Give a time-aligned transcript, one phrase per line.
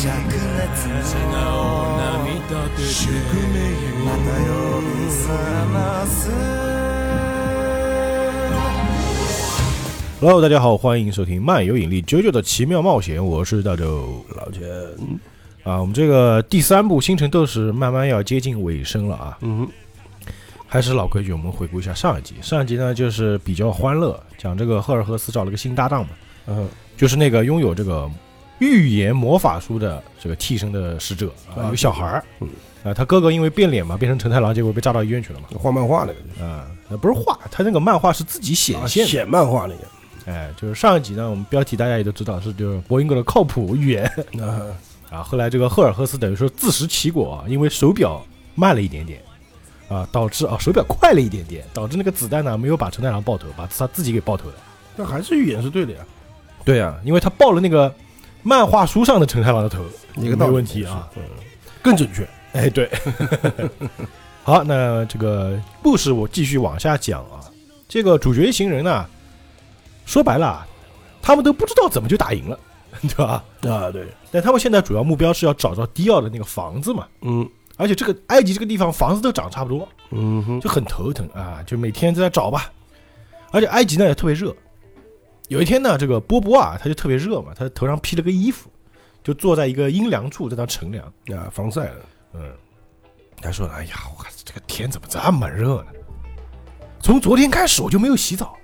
[0.00, 1.44] 灼熱の
[2.78, 3.12] 宿
[3.52, 3.60] 命
[4.04, 5.26] また呼び覚
[5.72, 6.30] ます
[10.20, 14.66] Hello，大家好，欢迎收听漫游引力九九的奇妙冒险，我是大周老钱，
[15.62, 15.78] 啊。
[15.78, 19.38] 我们这个第三部《星辰斗士》慢慢要接近尾声了啊。
[19.42, 19.68] 嗯，
[20.66, 22.34] 还是老规矩，我们回顾一下上一集。
[22.40, 26.08] 上一集呢，就是比较欢乐，讲这个赫尔赫斯找了个新搭档嘛，
[26.46, 26.66] 嗯，
[26.96, 28.10] 就是那个拥有这个
[28.61, 32.23] 预言魔法书的这个替身的使者啊，啊一个小孩儿。
[32.39, 32.47] 嗯
[32.83, 35.45] 啊，他哥哥因为变脸嘛，变成承太郎，结果被炸到医院去了嘛。
[35.53, 39.09] 画漫画那个，啊，那不是画，他那个漫画是自己显啊现的。
[39.11, 44.05] 显漫画那个，哎，就是上一集呢，我们标题大家也都知道是就是博英格的靠谱预言
[44.41, 44.65] 啊，
[45.11, 45.21] 啊。
[45.21, 48.19] 后来这个赫尔赫斯等于说自食其果啊，因为手表
[48.55, 49.21] 慢了一点点
[49.87, 54.55] 啊，导致啊手表快了一点点，导致那个子弹呢没有把承太郎爆头，把他自己给爆头了。
[54.95, 55.99] 那还是预言是对的呀，
[56.65, 57.93] 对呀、因为他爆了那个
[58.43, 59.83] 漫画书上的陈太郎的头，
[60.15, 61.23] 没一个没问题啊。，嗯，
[61.81, 62.89] 更准确，哎，对。
[64.43, 67.39] 好，那这个故事我继续往下讲啊。
[67.87, 69.05] 这个主角一行人呢，
[70.05, 70.67] 说白了啊，
[71.21, 72.59] 他们都不知道怎么就打赢了，
[73.03, 73.43] 对吧？
[73.69, 82.71] 啊，对，但他们现在主要目标是要找到迪奥的那个房子嘛，嗯而且这个埃及这个地方房子都长差不多，嗯哼，就很头疼啊，就每天在那找吧。
[83.51, 84.55] 而且埃及呢也特别热，
[85.51, 88.69] 有一天呢，这个波波啊他就特别热嘛，他头上披了个衣服，
[89.21, 91.05] 就坐在一个阴凉处在那乘凉。
[91.37, 92.53] 啊，防晒了，嗯，
[93.41, 95.87] 他说：“哎呀，我靠，这个天怎么这么热呢？
[97.01, 98.55] 从昨天开始我就没有洗澡，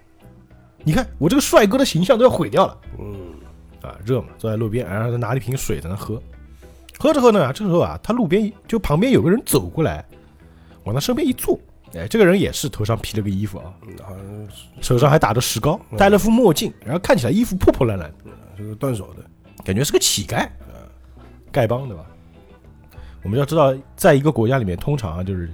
[0.85, 3.33] 你看我这个帅哥的形象都要毁掉了。”嗯，
[3.81, 6.23] 啊，热嘛，坐在路边，然后他拿了一瓶水在那喝，
[6.97, 10.05] 喝着喝呢，这时候啊，他路边就旁边有个人走过来，
[10.85, 11.59] 往他身边一坐，
[11.93, 14.63] 哎，这个人也是头上披了个衣服啊，嗯好像是。
[14.81, 18.11] 手上还打着石膏，戴了副墨镜，然后看起来衣服破破烂烂，
[18.57, 19.23] 这个断手的，
[19.63, 20.47] 感觉是个乞丐，
[21.51, 22.05] 丐帮对吧？
[23.23, 25.49] 我们要知道，在一个国家里面，通常啊，就是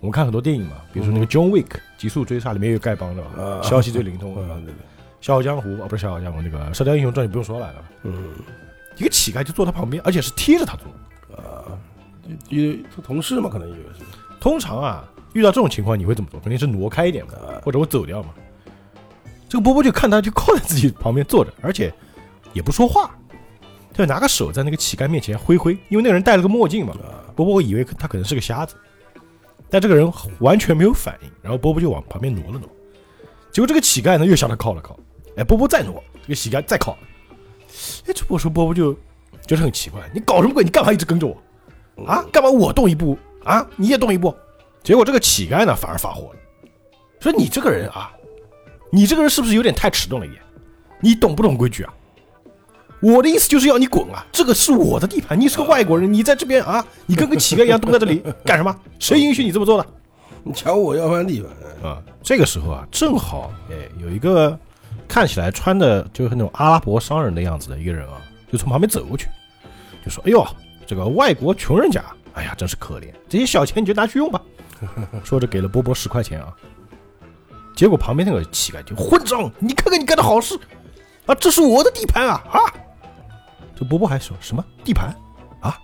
[0.00, 1.64] 我们看很多电影嘛，比如说那个《John Wick》
[1.96, 4.34] 极速追杀里面有丐帮的消息最灵通，
[5.20, 7.74] 笑傲江湖》啊，不是《笑傲江湖》，那个《射雕英雄传》就不用说了？
[8.02, 8.30] 嗯。
[8.98, 10.86] 一个乞丐就坐他旁边，而且是贴着他坐。
[11.36, 11.68] 啊，
[12.48, 14.02] 因为他同事嘛，可能以为是，
[14.40, 15.04] 通常啊，
[15.36, 16.40] 遇到这种情况，你会怎么做？
[16.40, 18.30] 肯定是挪开一点嘛，啊，或者我走掉嘛。
[19.48, 21.92] 这个波波就看他就靠在自己旁边坐着，而且
[22.54, 23.14] 也不说话，
[23.92, 26.94] 他就拿个手在那个乞丐面前挥挥，因为那个人戴了个墨镜嘛。
[26.94, 28.74] 啊，波波以为他可能是个瞎子，
[29.68, 32.66] 但这个人完全没有反应，然后波波就往旁边挪了挪，
[33.52, 34.98] 结果这个乞丐呢又向他靠了靠，
[35.36, 36.96] 哎，波波再挪，这个乞丐再靠，
[38.06, 38.94] 哎，这波说波波就
[39.46, 40.64] 觉得很奇怪，你搞什么鬼？
[40.64, 42.24] 你干嘛一直跟着我啊？
[42.32, 44.34] 干嘛我动一步啊，你也动一步？
[44.86, 46.38] 结果这个乞丐呢反而发火了，
[47.18, 48.12] 说你这个人啊，
[48.88, 50.40] 你这个人是不是有点太迟钝了一点？
[51.00, 51.92] 你懂不懂规矩啊？
[53.00, 54.24] 我的意思就是要你滚啊！
[54.30, 58.72] 这个是我的地盘，你是个外国人，你在这边啊，你跟个乞丐一样蹲在这里 干什么？
[59.00, 59.84] 谁允许你这么做的？
[60.44, 64.56] 你抢我要饭地方，啊，这个时候啊，正好哎，有一个
[65.08, 69.26] 看起来穿的就是那种阿拉伯商人的样子的一个人啊，就从旁边走过去，
[70.04, 70.46] 就说：“哎呦，
[70.86, 72.04] 这个外国穷人家，
[72.34, 74.40] 哎呀，真是可怜，这些小钱你就拿去用吧。”
[75.24, 76.54] 说着给了波波十块钱啊。
[77.74, 80.58] 结果旁边那个乞丐就混账，你看看你干的好事
[81.26, 82.58] 啊，这是我的地盘啊啊！
[83.74, 85.14] 这波波还说什么地盘
[85.60, 85.78] 啊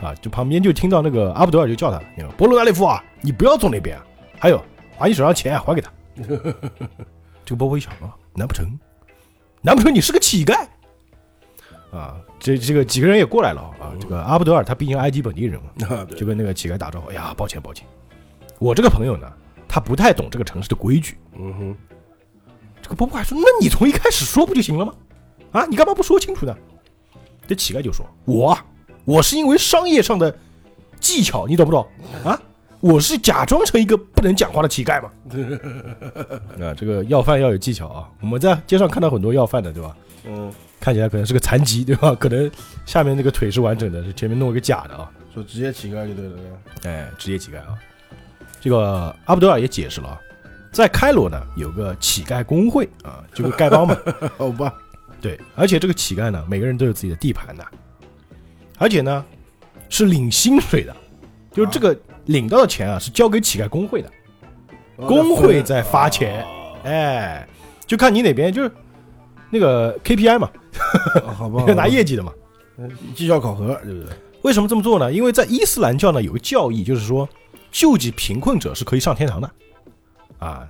[0.00, 0.14] 啊？
[0.22, 4.06] 就旁边就听到那个阿布德尔就叫他，你说波罗达利夫啊，你不要坐那边啊！
[4.38, 4.64] 还有，
[4.98, 5.92] 把你手上钱啊还给他。
[7.44, 8.66] 这个波波一想啊，难不成，
[9.60, 10.66] 难不成你是个乞丐？
[11.92, 13.92] 啊，这这个几个人也过来了啊。
[14.00, 17.10] 这个阿布德尔他毕竟埃及本地人嘛，就，跟那个乞丐打招呼。
[17.10, 17.86] 哎呀，抱歉抱歉，
[18.60, 19.26] 我这个朋友呢，
[19.66, 21.16] 他不太懂这个城市的规矩。
[21.36, 21.76] 嗯哼，
[22.80, 24.94] 这个波波还说，那你从一开始说不就行了吗？
[25.50, 26.54] 啊，你干嘛不说清楚呢？
[27.46, 28.64] 这乞丐就说：“我啊，
[29.04, 30.32] 我是因为商业上的
[31.00, 31.84] 技巧，你懂不懂？
[32.22, 32.40] 啊，
[32.80, 35.10] 我是假装成一个不能讲话的乞丐嘛。
[36.64, 38.08] 啊，这个要饭要有技巧啊。
[38.20, 39.96] 我们在街上看到很多要饭的，对吧？
[40.26, 42.14] 嗯，看起来可能是个残疾，对吧？
[42.14, 42.48] 可能
[42.84, 45.10] 下面那个腿是完整的，是前面弄一个假的啊。
[45.32, 46.32] 说职业乞丐就对了，
[46.84, 47.74] 哎，职业乞丐啊。
[48.60, 50.20] 这个阿布德尔也解释了啊，
[50.70, 53.96] 在开罗呢有个乞丐工会啊，就是丐帮嘛。
[54.36, 54.72] 好吧，
[55.20, 57.64] 对，而且这个乞丐呢，每个人都有自己的地盘的，
[58.78, 59.24] 而且呢
[59.88, 60.94] 是领薪水的，
[61.52, 64.10] 就是这个领到的钱啊是交给乞丐工会的，
[64.96, 66.44] 工会在发钱，
[66.84, 67.48] 哎，
[67.86, 68.70] 就看你哪边就是
[69.50, 70.50] 那个 KPI 嘛，
[71.26, 72.32] 啊好吧， 拿业绩的嘛。
[72.78, 74.12] 绩绩效考核，对不对？
[74.42, 75.12] 为什么这么做呢？
[75.12, 77.28] 因为在伊斯兰教呢有个教义，就是说
[77.70, 79.50] 救济贫困者是可以上天堂的，
[80.38, 80.68] 啊，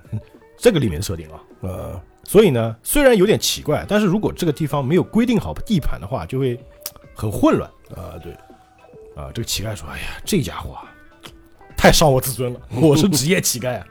[0.57, 1.41] 这个里面的设定啊。
[1.61, 6.59] 呃，所以呢，虽然有点奇怪，但是如果这个地方没有规定好地盘的话，就会
[7.13, 8.33] 很混乱啊，对，
[9.15, 9.31] 啊。
[9.33, 10.83] 这个乞丐说：“哎呀，这家伙啊，
[11.75, 13.85] 太伤我自尊了， 我是职业乞丐啊，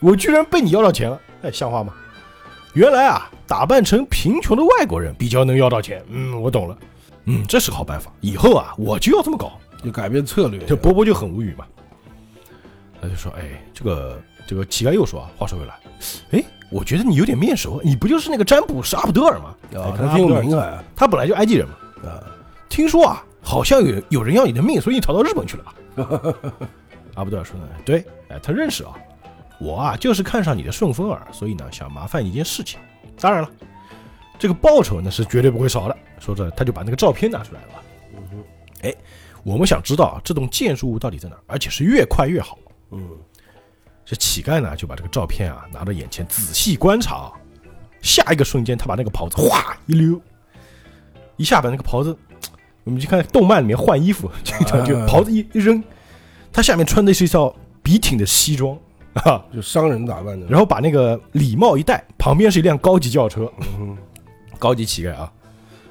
[0.00, 1.94] 我居然被你要到钱了，哎，像话吗？
[2.74, 6.02] 原来啊，打扮成贫穷的外国人比较能要到钱。
[6.08, 6.78] 嗯，我懂了。
[7.26, 9.58] 嗯，这是个好办法，以后啊，我就要这么搞。
[9.84, 10.60] 就改变策略。
[10.64, 11.66] 这波波就很无语嘛，
[13.02, 15.74] 他就说：“哎，这个这个乞丐又说啊，话说回来，
[16.30, 19.54] 哎，我觉得你有点面熟，你不就是那个占卜师阿卜德尔吗？
[19.74, 21.74] 啊，哎他挺有名啊，他本来就埃及人嘛。
[22.08, 22.22] 啊，
[22.68, 25.74] 听说啊，好像有有人要你的命，所以你逃到日本去了吧？
[27.14, 28.94] 阿卜德尔说呢，对，哎，他认识啊，
[29.58, 32.78] 我啊就是看上你的顺风耳，所以呢想麻烦你一件事情。
[33.20, 33.50] 当然了，
[34.38, 35.96] 这个报酬呢是绝对不会少的。
[36.18, 37.68] 说着，他就把那个照片拿出来了。
[38.82, 38.94] 哎，
[39.44, 42.58] 我们想知道啊，这栋建筑物到底在哪儿，而且是越快越好。
[42.92, 43.08] 嗯，
[44.04, 47.32] 这乞丐呢就把这个照片啊拿到眼前仔细观察，
[48.00, 50.20] 下一个瞬间他把那个袍子哗一溜，
[51.36, 52.16] 一下把那个袍子，
[52.84, 55.82] 我们去看动漫里面换衣服，这个 就袍子一一扔，
[56.52, 58.76] 他下面穿的是一套笔挺的西装
[59.14, 60.46] 啊，就商人打扮的。
[60.46, 63.96] 然后把那个礼帽一戴，旁边是一辆高级轿车，嗯
[64.58, 65.32] 高级乞丐啊，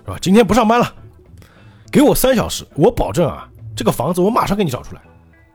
[0.06, 0.18] 是吧？
[0.22, 0.94] 今天不上班了，
[1.92, 5.02] 给我三小时，我保证啊，这个房子我马上给你找出来，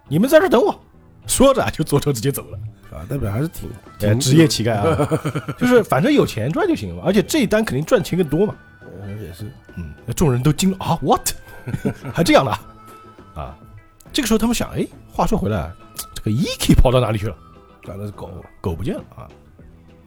[0.09, 0.79] 你们在这等我。
[1.27, 2.59] 说着啊就坐车直接走了。
[2.91, 3.49] 啊，代表还是
[3.99, 5.21] 挺职业乞丐啊，
[5.59, 8.55] 就是反正有钱赚就行了嘛，而且这一单肯定赚钱更多嘛。
[9.03, 9.45] 呃也是
[9.77, 11.31] 嗯，众人都惊了啊，what？
[12.15, 12.61] 还这样的啊？
[13.35, 13.59] 啊，
[14.13, 15.71] 这个时候他们想，哎，话说回来，
[16.15, 17.37] 这个 Eki 跑到哪里去了？
[17.83, 18.31] 转的是狗，
[18.61, 19.29] 狗不见了啊。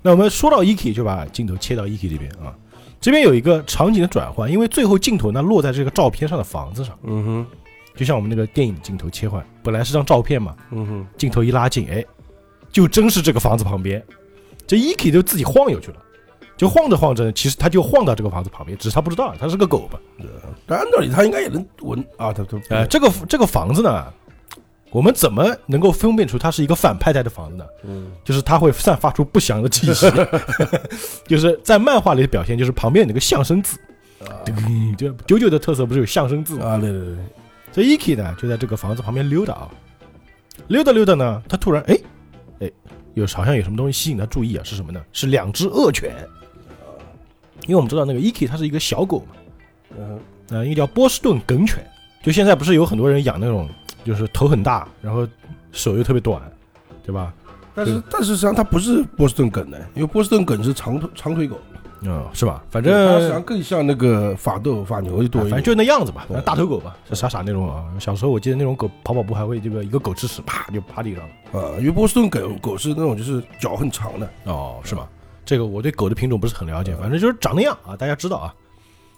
[0.02, 2.56] 那我们说到 Eki，就把镜头切到 Eki 这边啊。
[3.02, 7.46] 这边有一个场景的转换，因为最后镜头呢落在这个照片上的房子上，嗯哼，
[8.00, 12.02] 就像我们那个电影镜头切换，本来是张照片嘛，嗯哼，镜头一拉近，哎，
[12.72, 14.02] 就真是这个房子旁边，
[14.66, 15.98] 这 Eki 就自己晃悠去了，
[16.56, 20.00] 就晃着晃着，其实他就晃到这个房子旁边，只是他不知道，他是个狗吧？
[20.66, 24.06] 但按道理他应该也能闻啊，他他呃，这个这个房子呢，
[24.92, 27.66] 我们怎么能够分辨出它是一个反派带的房子呢？
[27.84, 28.12] 嗯。
[28.24, 30.10] 就是它会散发出不祥的气息，
[31.28, 33.78] 就是在漫画里的表现，就是旁边有那个象声字，
[34.22, 34.32] 啊。
[34.46, 34.56] 对
[34.96, 36.66] 就九九的特色不是有象声字吗？
[36.66, 37.16] 啊，对对对，
[37.72, 39.70] 这 Eki 呢就在这个房子旁边溜达啊，
[40.68, 41.98] 溜达溜达呢，他突然哎
[42.60, 42.72] 哎，
[43.14, 44.64] 有好像有什么东西吸引他注意啊？
[44.64, 45.02] 是什么呢？
[45.14, 46.16] 是两只恶犬，
[47.64, 49.36] 因为我们知道那个 Eki 它是一个小狗嘛，
[49.98, 50.08] 嗯
[50.50, 51.86] 哼，呃，一个叫波士顿梗犬，
[52.24, 53.70] 就现在不是有很多人养那种，
[54.04, 55.28] 就是头很大，然后
[55.72, 56.42] 手又特别短，
[57.04, 57.34] 对吧？
[57.76, 61.58] 但是但是实际上它不是波士顿梗的，因为波士顿梗是长腿长腿狗，
[62.02, 62.64] 嗯，是吧？
[62.70, 67.86] 反它实际正上更像那个法斗法牛多反正就那样子吧，对大头狗吧，是傻傻那种啊。
[68.00, 71.60] 小时候我记得那种狗跑跑步还会这个一个狗吃屎，啪就趴地上了。
[71.60, 75.08] 啊，因为波士顿狗狗是那种就是脚很长的，哦，是吗？
[75.46, 78.54] 这个我对狗的品种不是很了解，反正就是长那样啊，大家知道啊。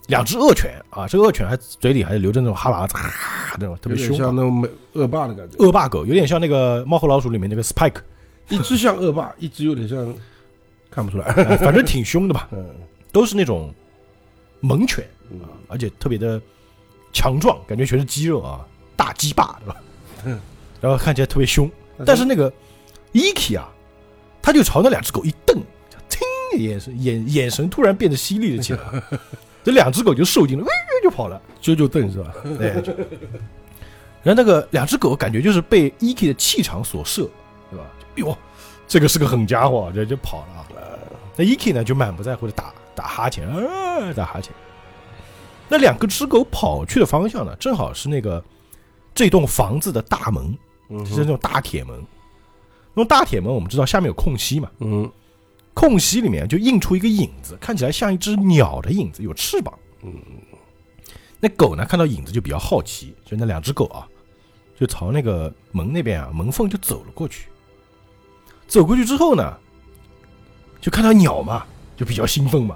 [0.07, 4.19] 两只恶犬啊，这个恶犬还嘴里还留着那种哈喇子，啊，那种特有点别凶啊。
[4.25, 8.01] 像那种美恶霸的感觉，恶霸狗有点像那个《猫和老鼠》里面那个 Spike，
[8.49, 10.13] 一只像恶霸，一只有点像，
[10.91, 12.63] 看不出来，呃反正挺凶的吧，嗯
[13.11, 13.73] 都是那种
[14.59, 15.03] 猛犬。
[15.31, 16.39] 嗯啊，而且特别的
[17.13, 18.67] 强壮，感觉全是肌肉啊，
[18.97, 20.39] 大鸡巴，对吧？
[20.81, 21.71] 然后看起来特别凶，
[22.05, 22.51] 但是那个
[23.13, 23.71] Eki 啊，
[24.41, 25.55] 他就朝那两只狗一瞪，
[26.09, 28.79] 听眼神眼眼神突然变得犀利了起来，
[29.63, 30.71] 这两只狗就受惊了，喂
[31.01, 31.41] 就跑了。
[31.61, 32.33] 啾啾瞪是吧？
[32.59, 32.91] 哎，就
[34.23, 37.29] 然后那个两只狗感觉就是被 Eki 的气场所摄，
[37.69, 37.85] 对吧？
[38.15, 38.37] 哟，
[38.85, 40.67] 这个是个狠家伙，这就跑了啊。
[41.41, 44.53] 那 Eki 呢就满不在乎的打打哈欠，啊，打哈欠。
[45.67, 48.43] 那两个只狗跑去的方向呢，正好是那个
[49.15, 50.55] 这栋房子的大门，
[51.03, 51.99] 是那种大铁门。
[52.93, 55.11] 那种大铁门我们知道下面有空隙嘛，嗯
[55.73, 59.73] 空隙里面就映出一个影子，看起来像一只鸟的影子，有翅膀。
[60.03, 60.13] 嗯，
[61.39, 64.05] 那狗呢看到影子就比较好奇，就那两只狗啊，
[64.77, 67.47] 就朝那个门那边啊门缝就走了过去。
[68.67, 69.57] 走过去之后呢，
[70.81, 71.63] 就看到鸟嘛，
[71.95, 72.75] 就比较兴奋嘛。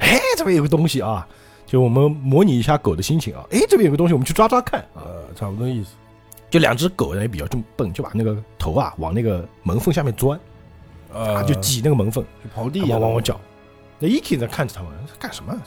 [0.00, 1.26] 哎，这边有个东西啊，
[1.66, 3.44] 就我们模拟一下狗的心情啊。
[3.50, 5.04] 哎，这边有个东西，我们去抓抓看啊。
[5.04, 5.90] 呃，差不多意思，
[6.50, 7.46] 就两只狗呢也比较
[7.76, 10.40] 笨，就把那个头啊往那个门缝下面钻，
[11.12, 12.24] 啊，啊就挤那个门缝。
[12.42, 13.40] 就刨地啊，往往我脚。
[13.98, 15.52] 那 Eki 在看着他们干什么？
[15.52, 15.60] 啊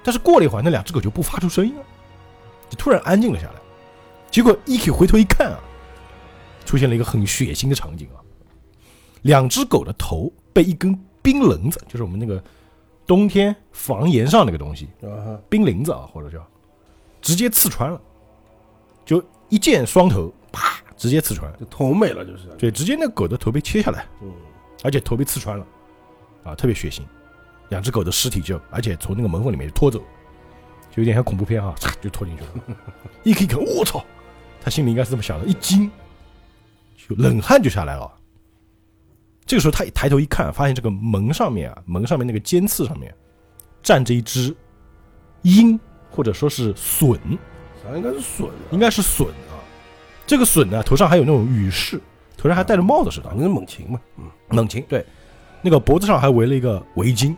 [0.00, 1.82] 但是过了一会儿，那两只狗就不发出声音了，
[2.70, 3.54] 就突然安静了下来。
[4.30, 5.58] 结果 Eki 回头一看啊，
[6.64, 8.22] 出现了一个很血腥的场景啊，
[9.22, 12.42] 两只狗的头被一根冰棱子，就是我们那个
[13.06, 14.88] 冬天房檐上那个东西，
[15.48, 16.44] 冰棱子啊，或者叫
[17.22, 18.00] 直接刺穿了，
[19.06, 24.04] 就一箭双头，啪，直接刺穿，就头没了就是，对，直接那狗的头被切下来。
[24.20, 24.32] 嗯
[24.82, 25.66] 而且头被刺穿了，
[26.42, 27.02] 啊，特别血腥。
[27.68, 30.00] 两只狗的尸体就，而且从那个门缝里面拖走，
[30.90, 32.76] 就有点像恐怖片哈，嚓就拖进去了。
[33.22, 34.04] 一看一看，我操！
[34.60, 35.88] 他心里应该是这么想的，一惊，
[36.96, 38.17] 就冷汗就下来了。
[39.48, 43.12] 这个时候他一抬头一看，发现这个门上面啊，门上面那个尖刺上面
[43.82, 44.54] 站着一只
[45.40, 47.18] 鹰，或者说是隼，
[47.82, 49.56] 啥应该是隼啊，应该是隼啊。
[50.26, 51.98] 这个隼呢，头上还有那种羽饰，
[52.36, 53.98] 头上还戴着帽子似的反，正是猛禽嘛。
[54.18, 55.02] 嗯，猛禽对，
[55.62, 57.34] 那个脖子上还围了一个围巾。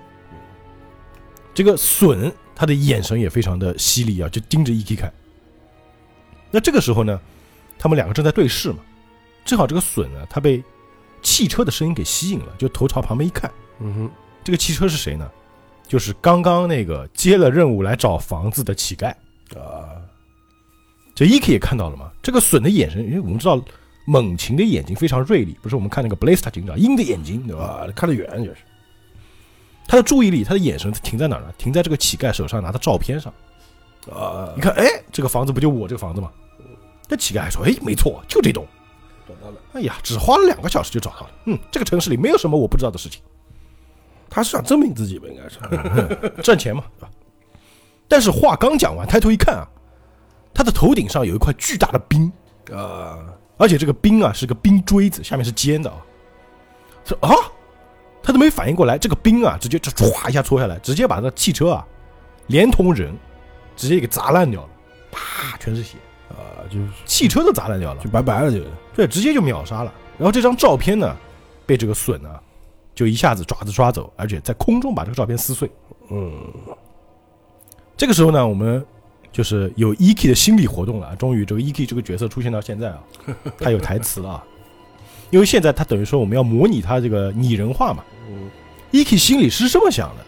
[1.55, 5.13] 这个隼他的眼神也非常的犀利啊，就盯着 E.K 看。
[6.51, 7.21] 那这个时候呢，
[7.79, 8.79] 他们两个正在对视嘛，
[9.45, 10.61] 正好这个隼呢，他被
[11.23, 13.51] 汽车的声音给吸引了，就头朝旁边一看，
[13.81, 14.11] 嗯哼，
[14.43, 15.31] 这个汽车是谁呢？
[15.87, 19.09] 就是刚刚那个接了任务来找房子的乞丐。
[19.59, 19.99] 啊，
[21.15, 23.61] 这 E.K 也看到了嘛，这个隼的眼神，因为我们知道
[24.07, 27.65] 猛禽的眼睛非常锐利，不是我们看那个 Blaster 警长鹰的眼睛，对吧？
[27.65, 28.59] 啊，看得远就是。
[29.89, 31.53] 他的注意力，他的眼神停在哪儿呢？
[31.59, 33.33] 停在这个乞丐手上拿的照片上。
[34.13, 36.31] 啊你，看，哎，这个房子不就我这个房子吗？
[37.09, 38.65] 这乞丐还说，哎，没错，就这栋。
[39.35, 39.61] 找到了。
[39.73, 41.31] 哎呀，只花了两个小时就找到了。
[41.47, 43.23] 嗯，这个城市里没有什么我不知道的事情，
[44.29, 45.27] 他是想证明自己吧？
[45.29, 45.59] 应该是。
[46.43, 47.11] 赚钱嘛，对吧？
[48.09, 49.67] 但是话刚讲完，抬头一看啊，
[50.53, 52.33] 他的头顶上有一块巨大的冰，
[52.73, 53.19] 啊，
[53.57, 55.97] 而且这个冰啊是个冰锥子，下面是尖的啊。
[57.05, 57.35] 说啊，
[58.23, 61.87] 他都没反应过来，这个冰啊直接就唰一下戳下来，直接把那汽车啊
[62.49, 63.17] 连同人
[63.77, 64.69] 直接给砸烂掉了，
[65.11, 65.97] 啪，全是血，
[66.31, 68.61] 啊，就是汽车都砸烂掉了就，拜拜了，就
[68.95, 69.93] 对，直接就秒杀了。
[70.19, 71.17] 然后这张照片呢，
[71.67, 72.41] 被这个隼啊
[72.95, 75.71] 就一下子爪子抓走，而且在空中把这个照片撕碎。
[76.11, 76.33] 嗯，
[77.97, 78.85] 这个时候呢，我们
[79.33, 82.99] 就是有 E.K 的心理活动了，终于这个 E.K 这个角色出现到现在啊，
[83.59, 84.45] 他有台词了啊，
[85.31, 88.05] 因为现在他等于说我们要模拟他这个拟人化嘛。
[88.29, 88.51] 嗯
[88.93, 90.25] E.K 心里是这么想的：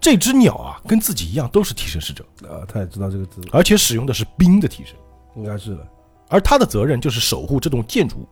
[0.00, 4.94] 这只鸟啊，跟自己一样都是替身使者，啊，他也知道这个字，而且使用的是冰的替身，
[5.36, 5.86] 应该是的。
[6.28, 8.28] 而他的责任就是守护这栋建筑物。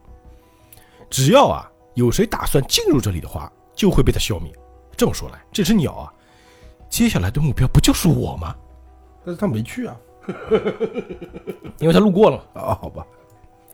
[1.10, 4.52] 只要啊有谁打算进入这里的话，就会被他消灭。
[4.96, 6.12] 这么说来，这只鸟啊，
[6.88, 8.54] 接下来的目标不就是我吗？
[9.24, 9.96] 但是他没去啊。
[11.80, 12.62] 因为他路过了嘛。
[12.62, 13.06] 啊，好吧，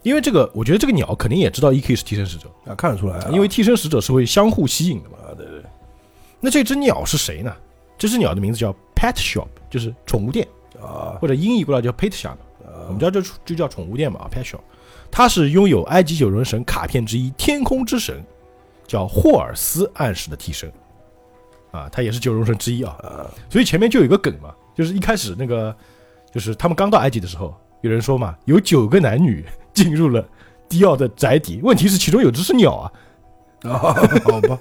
[0.03, 5.19] 因为这个，我觉得这个鸟肯定也知道 E.K 是替身使者，啊，看得出来啊，因为替身使者是会相互吸引的嘛。
[5.27, 5.63] 啊，对对，
[6.41, 7.55] 那这只鸟是谁呢？
[7.97, 10.47] 这只鸟的名字叫 Pet Shop，就是宠物店，
[10.81, 12.37] 啊或者音译过来叫 Pet Shop。
[12.61, 14.61] 我啊们知道这就叫宠物店嘛啊，Pet Shop。
[15.11, 18.23] 它是拥有埃及九人神卡片之一天空之神，
[18.87, 20.71] 叫霍尔斯暗示的替身。
[21.71, 22.97] 啊，他也是九龙神之一啊。
[23.01, 25.75] 啊，所以前面就有一个梗嘛，就是一开始那个，
[26.33, 30.25] 就是他们刚到埃及的时候，有人说嘛，有九个男女 进入了
[30.69, 32.93] 迪奥的宅邸，问题是其中有只是鸟啊。
[33.71, 34.59] 啊， 好吧，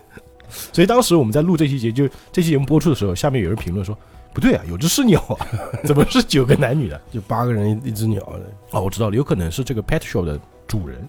[0.49, 3.97] 所以当时我们在录这期节，就这期节目播出的时候，下面有人评论说，
[4.33, 5.47] 不对啊，有只是鸟啊，
[5.83, 7.01] 怎么是九个男女的？
[7.11, 11.07] 就八个人一一只鸟的，哦，我知道了，有可能是这个 pet show 的主人，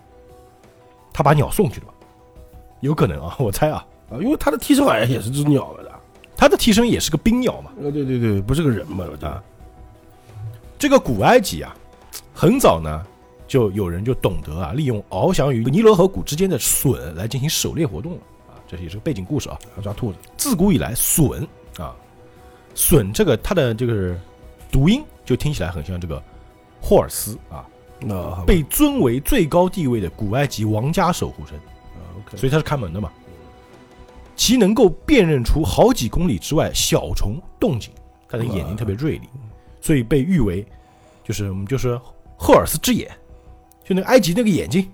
[1.13, 1.93] 他把鸟送去了吧？
[2.81, 5.93] 有可能啊，我猜啊，啊，因为他的替身好像也是只鸟来的。
[6.37, 7.71] 他的替身也是个冰鸟嘛。
[7.81, 9.43] 呃，对对对，不是个人嘛，我觉得。
[10.77, 11.75] 这个古埃及啊，
[12.35, 13.03] 很早呢
[13.47, 18.34] 就有人就懂得啊，利用翱翔于尼罗河谷之间的隼来进行狩猎活动了啊，
[18.77, 19.59] 这也是个背景故事啊。
[19.77, 21.47] 要抓兔子，自古以来，隼
[21.79, 21.95] 啊，
[22.75, 24.17] 隼这个它的这个
[24.71, 26.23] 读音就听起来很像这个
[26.81, 27.67] 霍尔斯啊，
[28.01, 31.59] 那被尊为最高地位的古埃及王家守护神，
[32.37, 33.11] 所以它是看门的嘛。
[34.37, 37.93] 其能够辨认出好几公里之外小虫动静，
[38.29, 39.29] 它的眼睛特别锐利，
[39.81, 40.67] 所以被誉为
[41.23, 41.97] 就是我们就是
[42.37, 43.09] 赫尔斯之眼，
[43.85, 44.91] 就那个埃及那个眼睛，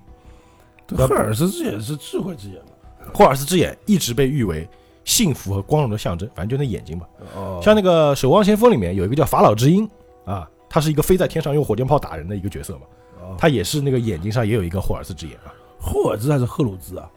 [0.87, 2.70] 这赫尔斯之眼是智慧之眼嘛？
[3.13, 4.69] 霍尔斯之眼一直被誉为
[5.05, 7.09] 幸福和光荣的象征，反正就那眼睛吧。
[7.35, 9.89] 哦，像那个《守望先锋》里面有一个叫法老之鹰
[10.25, 12.83] 啊，他是一个飞在天上用火箭炮打人的一个角色嘛，
[13.23, 17.11] 哦他也是那个眼睛上也有一个霍尔斯之眼啊，霍尔兹还是赫鲁兹啊？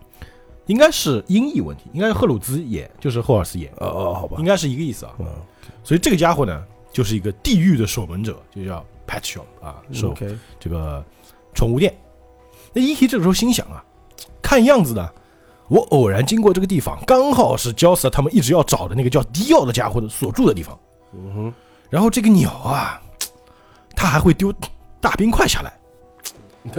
[0.68, 5.14] 应该是音译问题，应该是赫鲁兹眼就是霍尔斯眼，哦哦，好吧应，该是一个意思啊。
[5.20, 5.28] 嗯
[5.84, 6.64] 所以这个家伙呢，
[6.94, 10.14] 就是一个地狱的守门者，就叫 Pet Shop 啊，守
[10.58, 11.04] 这个
[11.54, 11.94] 宠物店。
[12.72, 13.84] 那伊奇这个时候心想啊，
[14.42, 15.10] 看样子呢，
[15.74, 20.78] 我偶然经过这个地方，刚好是焦斯他们一直要找的那个叫迪奥的家伙的所住的地方。
[21.14, 21.54] 嗯哼，
[21.90, 23.02] 然后这个鸟啊，
[23.96, 24.54] 它还会丢
[25.02, 25.74] 大冰块下来，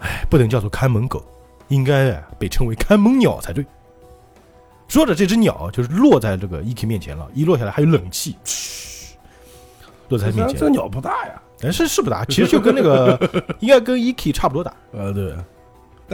[0.00, 1.20] 哎，不能叫做看门狗，
[1.66, 3.66] 应该啊被称为看门鸟才对。
[4.86, 9.16] 说着，这只鸟就是落在这个伊 k 面前了，一落下来还有冷气，嘘
[10.08, 10.56] 落在他面前。
[10.56, 11.42] 这个鸟不大呀。
[11.58, 13.18] 但是是不大，其实就跟那个
[13.58, 14.72] 应该跟伊 k 差不多大。
[14.92, 15.34] 呃，对，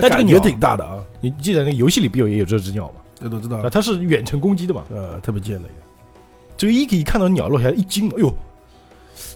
[0.00, 2.94] 但这个鸟挺大的啊，你记得那个游戏里不有也有这只鸟吗？
[3.20, 4.84] 这都知道啊，，它是远程攻击的嘛。
[4.90, 5.74] 呃，特别贱的一个。
[6.56, 8.32] 这个伊基一看到鸟落下来一惊，哎呦，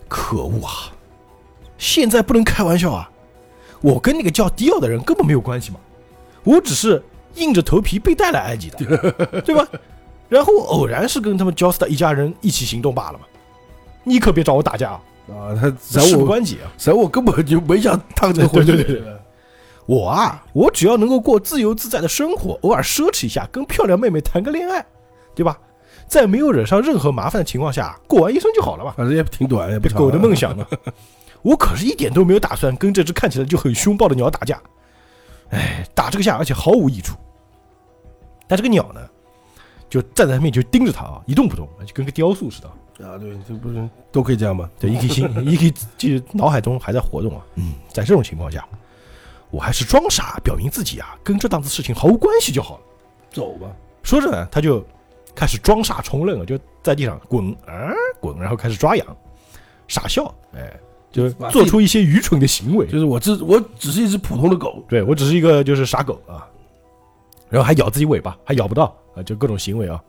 [0.09, 0.93] 可恶啊！
[1.79, 3.11] 现在不能开玩笑啊！
[3.81, 5.79] 我跟那个叫迪奥的人根本没有关系嘛，
[6.45, 7.03] 我只是
[7.35, 8.79] 硬着头皮被带来埃及的，
[9.43, 9.67] 对吧？
[10.29, 13.25] 然后我偶然是跟他们 Josta 一家人一起行动罢了嘛。
[14.05, 15.01] 你可别找我打架啊！
[15.29, 16.71] 啊，他事不然后我，关己啊！
[16.85, 18.77] 然后我根本就没想趟这个浑水。
[18.77, 19.13] 对对对
[19.87, 24.85] 我啊，我只要能够过自由自在的生活，偶尔奢侈一下，跟漂亮妹妹谈个恋爱，
[25.35, 25.59] 对吧？
[26.09, 28.93] 在没有惹上任何麻烦的情况下，过完一生就好了嘛。
[28.97, 30.67] 反正也挺短，也不长这狗的梦想嘛。
[31.43, 34.61] 我可是一点都没有打算跟这只看起来就很凶暴的鸟打架，
[35.51, 37.17] 哎，打这个架而且毫无益处。
[38.47, 39.01] 但这个鸟呢，
[39.89, 42.69] 就站在他面前就盯着他啊，一动不动，就跟个雕塑似的。
[43.07, 44.71] 啊，对，这不是都可以这样吗？
[44.79, 47.45] 对，一颗心，一颗就脑海中还在活动啊。
[47.57, 48.65] 嗯，在这种情况下，
[49.53, 52.85] 我还是装傻，表明自己啊跟这档子事情毫无关系就好了。
[53.31, 53.71] 走吧，
[54.03, 54.85] 说着呢，他就
[55.35, 59.07] 开始装傻充愣啊，就在地上滚啊滚，然后开始抓痒，
[59.89, 60.73] 傻笑，哎，
[61.11, 62.87] 就做出一些愚蠢的行为。
[62.87, 66.49] 就是我只我只是一只普通的狗，对我只是一个就是傻狗啊，
[67.51, 70.03] 然后还咬自己尾巴，还咬不到啊，就各种行为啊。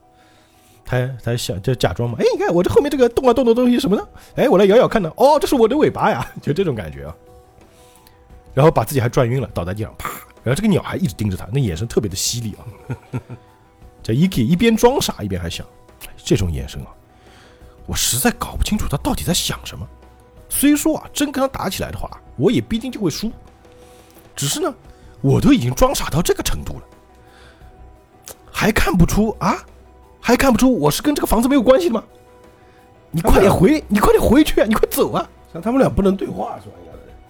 [0.86, 4.08] 他他想就假装嘛，哎，你看我这后面这个动啊动的东西是什么呢？
[4.36, 7.16] 哎，我来咬咬看呢，哦，这是我的尾巴呀，就这种感觉啊。
[8.54, 10.10] 然后把自己还转晕了，倒在地上，啪。
[10.44, 12.62] 然后这个鸟还一直盯着他，那眼神特别的犀利啊。
[14.04, 15.66] 这 Iki 一边装傻一边还想，
[16.18, 16.88] 这种眼神啊，
[17.86, 19.88] 我实在搞不清楚他到底在想什么。
[20.50, 23.32] 虽说啊，真跟他打起来的话，我也必定就会输。
[24.36, 24.74] 只是呢，
[25.22, 26.84] 我都已经装傻到这个程度了，
[28.52, 29.64] 还看不出啊？
[30.20, 32.04] 还看不出我是跟这个房子没有关系的吗？
[33.12, 34.66] 你快点回，你快点回去啊！
[34.68, 35.30] 你快走啊！
[35.52, 36.76] 像他们俩不能对话是吧？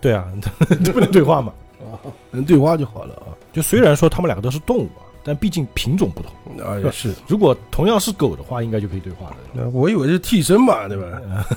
[0.03, 0.27] 对啊，
[0.93, 1.53] 不能对话嘛。
[2.31, 3.31] 能对话就好了啊。
[3.51, 6.31] 就虽然说他们两个都是动物啊，但毕竟品种不同。
[6.65, 7.13] 啊，也是。
[7.27, 9.37] 如果同样是狗的话，应该就可以对话了。
[9.53, 11.05] 那我以为是替身嘛，对吧？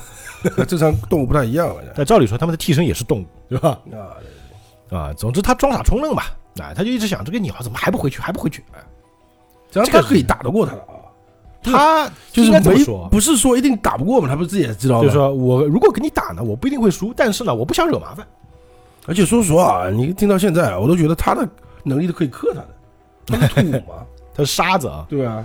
[0.54, 1.82] 和正常动物不太一样了。
[1.96, 3.78] 但照理说，他们的替身也是动物，对吧？
[4.90, 8.62] 啊，啊，总之他装傻充愣吧，啊，他就一直想这个鸟怎么还不回去，还不回去？
[8.72, 8.80] 哎，
[9.70, 10.94] 这样他可以打得过他的啊。
[11.62, 15.02] 他就是没说，不是说一定打不过嘛，他不是自己也知道吗？
[15.02, 18.24] 就是说我如果跟你打呢，我不一定会输，但是呢，我不想惹麻烦。
[19.06, 21.48] 而且说实话啊，你听到现在啊，我都觉得他的
[21.84, 22.68] 能力都可以克他的。
[23.26, 25.44] 他是土嘛， 他是沙子啊，对啊，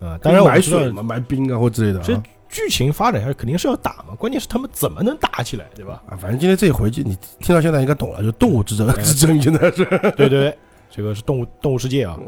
[0.00, 2.22] 啊，当然我知道买水嘛，埋冰啊或之类的这啊。
[2.48, 6.02] 剧情发展下去肯定是要打嘛，关键是他们怎么能打起来，对吧？
[6.08, 9.84] 啊，反正今天这一回，就你听到现在应该懂了，就动物之争之争现在是。
[10.16, 10.58] 对对对，
[10.90, 12.18] 这个是动物动物世界啊。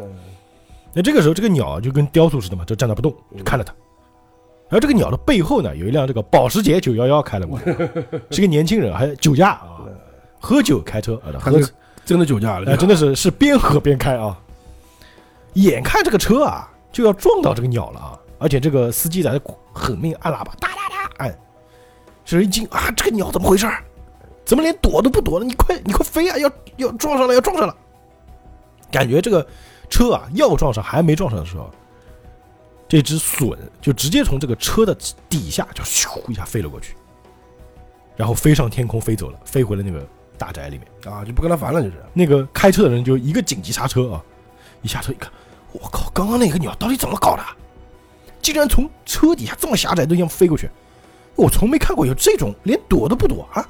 [0.94, 3.74] 那这个时候，这个鸟就跟雕塑似的嘛，就站那不动，就看着他。
[4.68, 7.64] 然后这个鸟的背后呢，有一辆这个保时捷911开了过来，
[8.30, 9.82] 是个年轻人，还酒驾啊，
[10.42, 11.52] 喝酒开车啊，喝
[12.04, 14.36] 真的酒驾了，哎，真的是是边喝边开啊！
[15.54, 19.40] 眼看这个车啊就要撞到这个鸟了啊，而且这个司机在那
[19.72, 21.38] 狠命按喇叭，哒哒哒按。
[22.24, 23.84] 这人一惊啊，这个鸟怎么回事儿？
[24.44, 25.46] 怎么连躲都不躲了？
[25.46, 26.36] 你快你快飞啊！
[26.36, 27.76] 要要撞上了，要撞上了！
[28.90, 29.46] 感觉这个
[29.88, 31.70] 车啊要撞上还没撞上的时候，
[32.88, 34.92] 这只隼就直接从这个车的
[35.28, 36.96] 底下就咻一下飞了过去，
[38.16, 40.04] 然后飞上天空飞走了，飞回了那个
[40.42, 41.14] 大宅里面。
[41.14, 41.94] 啊，就不跟他烦了，就是。
[42.12, 44.24] 那个开车的人就一个紧急刹车啊，
[44.82, 45.30] 一下车一看，
[45.70, 47.42] 我靠，刚刚那个鸟到底怎么搞的？
[48.40, 50.68] 竟然从车底下这么狭窄的地方飞过去，
[51.36, 53.64] 我从没看过有这种连躲都不躲啊，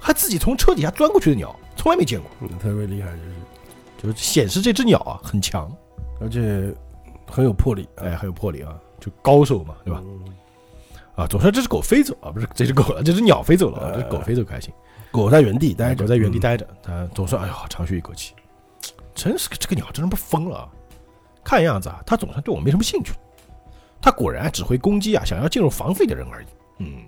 [0.00, 2.28] 还自己从车底下钻过去的鸟，从来没见过。
[2.40, 3.10] 嗯，特别厉害，
[4.02, 5.70] 就是，就显示这只鸟啊很强，
[6.20, 6.74] 而且
[7.30, 7.88] 很有魄力。
[7.96, 10.02] 哎，很有魄力啊，就高手嘛，对吧？
[10.04, 10.20] 嗯
[11.14, 14.72] 啊，总算这只狗飞走啊，不是这只狗了，这只鸟飞走了啊，这只狗飞走开心。
[15.10, 16.40] 狗在原地待着，狗在原地嗯。
[16.40, 18.34] 待着，他总算哎呦长吁一口气，
[19.14, 20.68] 真是个这个鸟真是不疯了啊！
[21.42, 23.18] 看样子啊，他总算对我没什么兴趣了。
[24.00, 26.46] 他果然只会攻击啊想要进入房子里的人而已。
[26.78, 27.02] 嗯，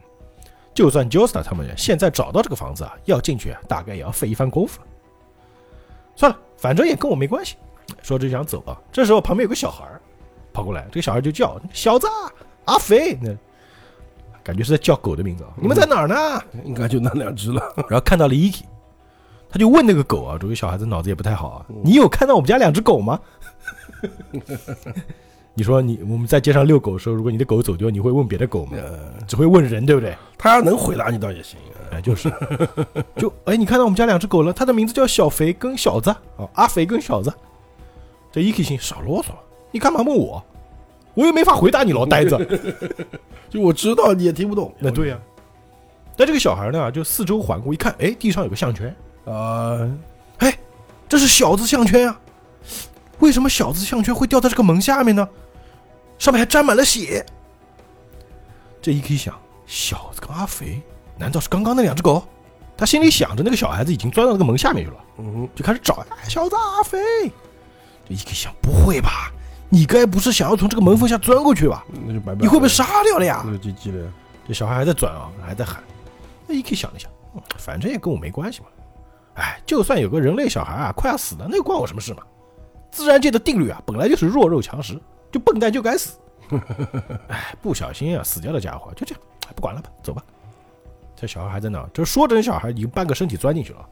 [0.74, 4.86] 就算 Josta 他们现在找到这个房子啊，要进去啊，大概也要费一番功夫了。
[6.16, 7.56] 算了，反正也跟我没关系。
[8.02, 10.00] 说着就想走啊，这时候旁边有个小孩儿
[10.52, 12.32] 跑过来，这个小孩就叫小子啊
[12.64, 13.30] 阿肥，那
[14.50, 15.50] 感觉是在叫狗的名字啊。
[15.56, 16.16] 你们在哪儿呢？
[16.66, 17.62] 应该就那两只了。
[17.88, 18.62] 然后看到了 Iki，
[19.48, 23.20] 他就问那个狗啊，这个小孩子脑子也不太好啊，你有看到我们家两只狗吗？
[25.54, 28.72] 你说你我们在街上遛狗的时候，如果你的狗走丢，你会问别的狗吗？
[28.76, 30.16] 呃，只会问人，对不对？
[30.36, 31.58] 他要能回答你倒也行。
[31.92, 32.32] 哎，就是，
[33.16, 37.32] 就哎，你看到我们家两只狗了，它的名字叫小肥跟小子哦，阿肥跟小子。
[38.32, 39.38] 这 Iki 心少啰嗦了，
[39.72, 40.42] 你干嘛问我？
[41.20, 42.38] 我又没法回答你，老呆子。
[43.50, 44.74] 就我知道你也听不懂。
[44.78, 45.18] 那对呀、
[46.16, 48.94] 但这个小孩呢，就四周环顾，一看，哎，地上有个项圈，
[49.26, 49.86] 啊，
[50.38, 50.58] 哎，
[51.06, 52.18] 这是小子项圈啊！
[53.18, 55.28] 为什么小子项圈会掉在这个门下面呢？
[56.18, 57.26] 上面还沾满了血。
[58.80, 60.80] 这一 K 想，小子跟阿肥，
[61.18, 62.22] 难道是刚刚那两只狗？
[62.78, 66.98] 他心里想着，那个小孩子已经钻到那个门下面去了，嗯，就开始找，哎，小子阿肥。
[68.08, 69.30] 这一 K 想，不会吧？
[69.72, 71.84] 你该不是想要从这个门缝下钻过去吧？
[72.06, 72.40] 那就白白。
[72.40, 73.46] 你会被杀掉了呀
[74.46, 75.82] 这小孩还在转啊，还在喊。
[76.46, 78.66] 那 E.K 想了想，嗯反正也跟我没关系嘛。
[79.34, 82.22] 哎，就算有个人类小孩啊，快要死了，那又关我什么事嘛？
[82.90, 86.18] 自然界的定律啊，本来就是弱肉强食，就笨蛋就该死。
[87.28, 90.20] 哎，不小心啊，死掉的家伙就这样，哎不管了吧，走吧。
[91.14, 93.86] 这小孩还在那，这说着，小孩已经半个身体钻进去了，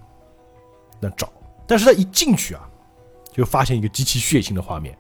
[0.99, 1.31] 那找，
[1.69, 2.69] 但是他一进去啊，
[3.31, 4.99] 就发现一个极其血腥的画面。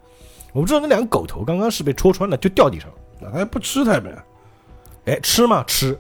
[0.58, 2.90] 我们知道那两个狗头刚刚是被戳穿了，就掉地上。
[3.20, 4.12] 那他还不吃它呗？
[5.04, 5.62] 哎，吃吗？
[5.68, 5.96] 吃。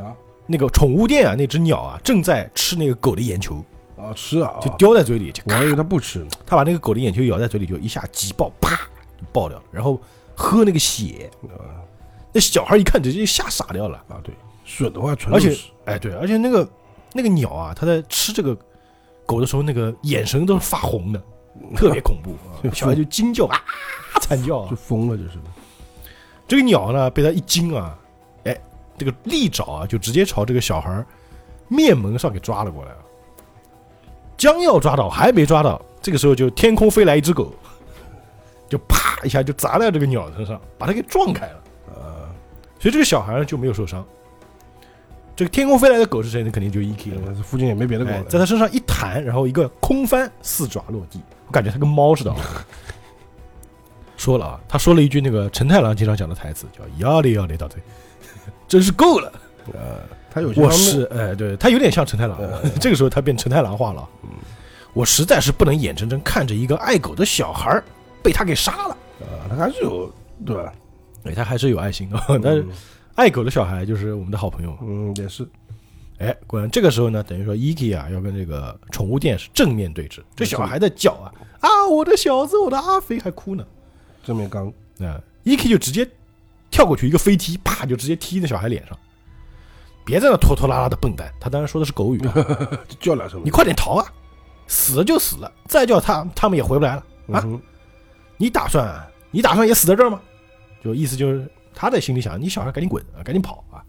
[0.00, 0.10] 啊
[0.46, 3.64] 那个宠物店啊，那只鸟啊，正在吃那个狗的眼球，
[3.96, 4.58] 啊，吃啊！
[4.60, 6.26] 就叼在嘴里，就我还以为它不吃呢。
[6.44, 8.74] 它把那个狗的眼球咬在嘴里，就一下挤爆，啪
[9.16, 10.00] 就爆掉了，然后
[10.34, 11.30] 喝那个血。
[11.44, 11.78] 啊
[12.32, 13.98] 那小孩一看，直接吓傻掉了。
[14.08, 16.68] 啊，对，笋的话全而且哎，对，而且那个
[17.12, 18.56] 那个鸟啊，它在吃这个
[19.26, 21.22] 狗的时候，那个眼神都是发红的，
[21.76, 22.72] 特别恐怖啊！
[22.72, 23.56] 小孩就惊叫啊，
[24.20, 24.76] 惨叫啊就！
[24.76, 25.38] 疯了，就是。
[26.48, 27.96] 这个鸟呢，被他一惊啊，
[28.44, 28.56] 哎，
[28.98, 31.04] 这个利爪啊，就直接朝这个小孩
[31.68, 32.98] 面门上给抓了过来了。
[34.36, 37.52] 将要抓到，还没抓到，这个时候就天空飞来一只狗，
[38.68, 41.62] 就啪一下就砸在这个鸟身上，把它给撞开了。
[41.88, 42.32] 啊，
[42.78, 44.04] 所以这个小孩呢就没有受伤。
[45.36, 46.50] 这个天空飞来的狗是谁呢？
[46.50, 47.42] 肯定就 E.K 了嘛。
[47.42, 51.20] 附近也没别的狗在他身上一弹，然后一个空翻，四爪落地，
[51.50, 52.38] 我感觉他跟猫似的啊。
[54.16, 57.82] 说了啊，他说了一句那个陈太郎经常讲的台词，叫“压力压力大腿”，
[58.68, 59.32] 真是够了。
[59.72, 59.98] 呃，
[60.30, 62.38] 他有些我是哎，对他有点像陈太郎，
[62.80, 64.08] 这个时候他变陈太郎化了。
[64.92, 67.82] 我实在是不能眼睁睁看着一个爱狗的小孩儿
[68.22, 68.96] 被他给杀了。
[69.22, 70.12] 啊，他还是有
[70.46, 70.72] 对吧？
[71.24, 72.64] 哎，他还是有爱心的，但是
[73.16, 74.76] 爱狗的小孩就是我们的好朋友。
[74.82, 75.48] 嗯，也是，
[76.20, 83.66] 哎，果然这个时候呢，等于说 E.K 啊要跟这个宠物店是正面对峙，这小孩在叫啊啊，我的小子，我的阿飞还哭呢。
[84.22, 84.68] 正面刚，
[85.00, 86.06] 啊，E.K 就直接
[86.70, 88.96] 跳过去一个飞踢，啪就直接踢那小孩脸上。
[90.04, 92.20] 别在那拖拖拉拉的笨蛋，他当然说的是狗语
[93.00, 94.06] 叫两声你快点逃啊！
[94.66, 97.42] 死了就死了，再叫他他们也回不来了啊！
[97.44, 97.60] 嗯
[98.36, 100.20] 你打算你打算也死在这儿吗？
[100.82, 103.84] 就意思就是他在心里想，你小孩赶紧滚啊，赶紧跑啊！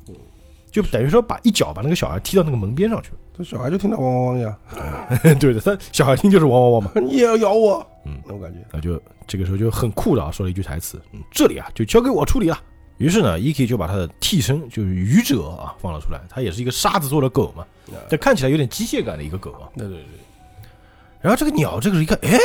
[0.72, 3.18] 就等于说把一脚把那个小孩踢到那个门边上去了。
[3.38, 4.58] 这小孩就听到汪汪汪呀，
[5.40, 6.92] 对的，他小孩听就是汪汪汪嘛。
[7.02, 12.60] 你也要咬我，嗯那种感觉，那就这个时候就很酷的啊，说了一句台词，嗯，这里啊就交给我处理了。
[12.98, 17.66] 于是呢，E.K 就把他的替身就是愚者啊放了出来，他也是一个沙子做的狗嘛，
[18.08, 19.66] 这看起来有点机械感的一个狗啊。
[19.76, 20.20] 对对对，
[21.20, 22.38] 然后这个鸟这个时候一看，哎，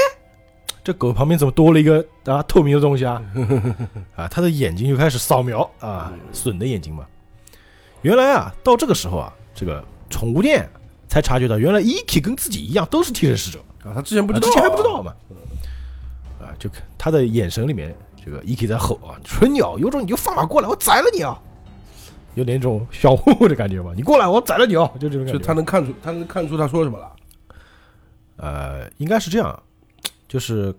[0.83, 3.23] 这狗旁边怎么多了一个啊透明的东西啊？
[4.17, 7.05] 啊，它的眼睛就开始扫描啊，隼的眼睛嘛。
[8.03, 10.69] 原来啊，到这个时候啊，这个宠物店
[11.09, 13.59] 才察觉到，原来 E.K 跟自己一样都是替身使者。
[13.85, 15.15] 啊，他之前不知道，啊之前还不知道嘛。
[16.41, 21.39] 啊，就看他的眼神里面，这个 E.K 在吼啊，蠢鸟，有种你就放马过来，我宰了你啊！
[22.35, 25.45] 有点那种小混混的感觉吧，你过来，我宰了你哦，就这种感就觉。
[25.45, 27.13] 他能看出，他能看出他说什么了，
[28.37, 29.63] 呃，应该是这样，
[30.29, 30.75] 就是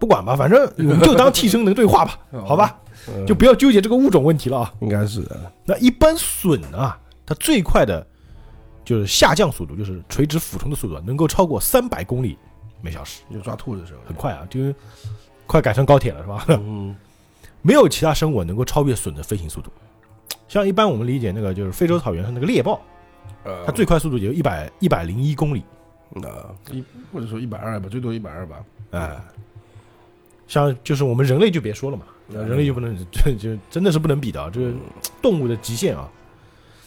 [0.00, 3.24] 不管吧，反正 我们就当替身能对话吧， 好吧，嗯。
[3.26, 4.74] 就不要纠结这个物种问题了啊。
[4.80, 8.04] 应该是的，那一般隼啊，它最快的
[8.84, 12.36] 就是下降速度，就是垂直俯冲的速度啊，能够超过三百公里
[12.80, 14.58] 每小时，就抓兔子的时候，很快啊，就
[15.46, 16.44] 快赶上高铁了，是吧？
[16.48, 16.96] 嗯，
[17.60, 19.70] 没有其他生物能够超越隼的飞行速度。
[20.48, 22.80] 像一般我们理解那个就是非洲草原上那个猎豹，
[23.44, 25.62] 呃，它最快速度也就一百一百零一公里，
[26.24, 26.82] 啊一
[27.12, 28.56] 或者说一百二吧，最多一百二吧，
[28.90, 29.20] 哎，
[30.50, 34.74] 像就是我们人类就别说了嘛，嗯人类就不能就就真的是不能比的啊，这是
[35.22, 36.10] 动物的极限啊。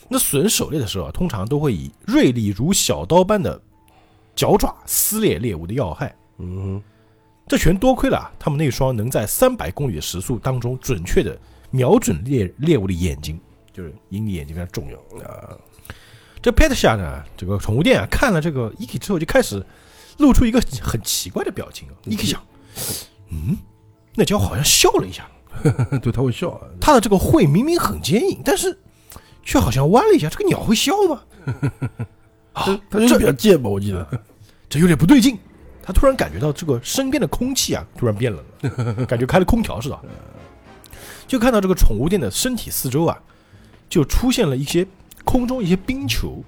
[0.10, 3.60] 那隼狩猎的时候啊，通常都会以锐利如小刀般的
[4.36, 6.84] 脚爪撕裂猎物的要害，嗯
[7.48, 11.40] 这全多亏了啊他们那双能在三百公里的时速当中准确的
[11.72, 13.40] 瞄准猎猎物的眼睛，
[13.72, 14.98] 就是鹰的眼睛非常重要。
[15.26, 15.56] 啊，
[16.42, 19.66] 这 Pet 下呢，这个宠物店啊，看了这个 Eki 之后，就开始
[20.18, 21.96] 露出一个很奇怪的表情啊。
[22.06, 22.42] Eki 想，
[23.34, 23.58] 嗯，
[24.16, 25.28] 那家伙好像笑了一下，
[26.02, 28.78] 对，他会笑啊，他的这个喙明明很坚硬，但是
[29.44, 30.30] 却好像弯了一下。
[30.30, 31.22] 这个鸟会笑吗？
[32.54, 34.08] 啊，他就是比较贱吧，我记得，
[34.70, 35.38] 这有点不对劲。
[35.82, 40.00] 他突然感觉到这个身边的空气啊，突然变冷了，感觉开了空调似的。
[41.28, 43.20] 就看到这个宠物店的身体四周啊，
[43.90, 44.88] 就出现了一些
[45.26, 46.44] 空中一些冰球，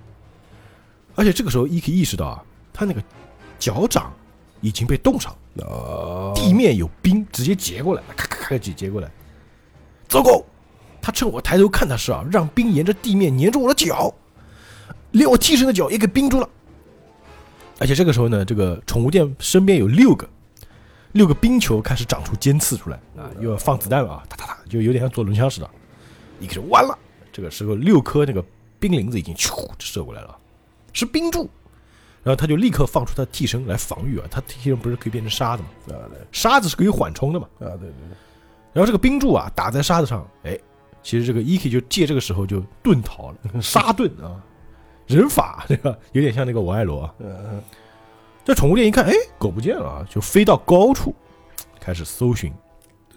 [1.15, 3.03] 而且这个时候伊 k 意识到啊，他那个
[3.57, 4.13] 脚掌
[4.61, 9.09] 已经被冻上，啊，地面有冰直接结过来，咔咔咔就结过来。
[10.07, 10.43] 糟糕，
[11.01, 14.13] 他趁我抬头看他时啊，让冰沿着地面粘住我的脚，
[15.11, 16.49] 连我替身的脚也给冰住了。
[17.79, 20.27] 而且这个时候呢，这个宠物店身边有六个
[21.13, 25.69] 六个冰球开始长出尖刺出来啊，又要放子弹了啊，哒哒哒，就有点像做轮枪似的。
[26.39, 26.97] 一个是完了，
[27.31, 28.43] 这个时候六颗那个
[28.79, 30.37] 冰凌子已经咻就射过来了，
[30.93, 31.49] 是冰柱。
[32.25, 35.69] 然后他就立刻放出他的替身来防御啊，他替身不是可以变成沙子吗？
[35.95, 37.47] 啊对沙子是可以缓冲的嘛。
[37.59, 38.17] 啊对对对，
[38.73, 40.57] 然后这个冰柱啊打在沙子上，哎，
[41.03, 44.41] 其实这个 E.K 就借这个时候就遁逃了， 沙遁啊，
[45.05, 47.13] 人法 对吧有点像那个我爱罗啊。
[47.19, 47.61] 嗯
[48.43, 51.13] 这宠物店一看，哎，狗不见了啊，就飞到高处
[51.79, 52.51] 开始搜寻。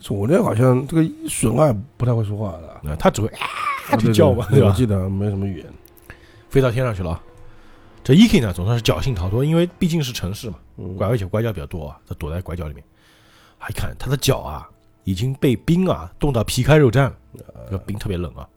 [0.00, 3.46] 宠物店好像这个损害不太会说话的，那它只会啊
[3.90, 4.68] 啊就叫嘛，对吧？
[4.68, 5.66] 我记得没什么语言。
[6.50, 7.22] 飞到天上去了啊。
[8.08, 12.82] 这 E.K 呢总算是侥幸逃脱，因为毕竟是城市嘛，嗯拐而且拐角比较多啊，他躲在拐角里面。
[13.58, 14.66] 啊，一看他的脚啊
[15.04, 17.14] 已经被冰啊冻到皮开肉绽了，
[17.66, 18.48] 这个冰特别冷啊。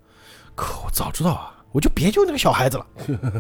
[0.56, 2.88] 可我早知道啊，我就别救那个小孩子了。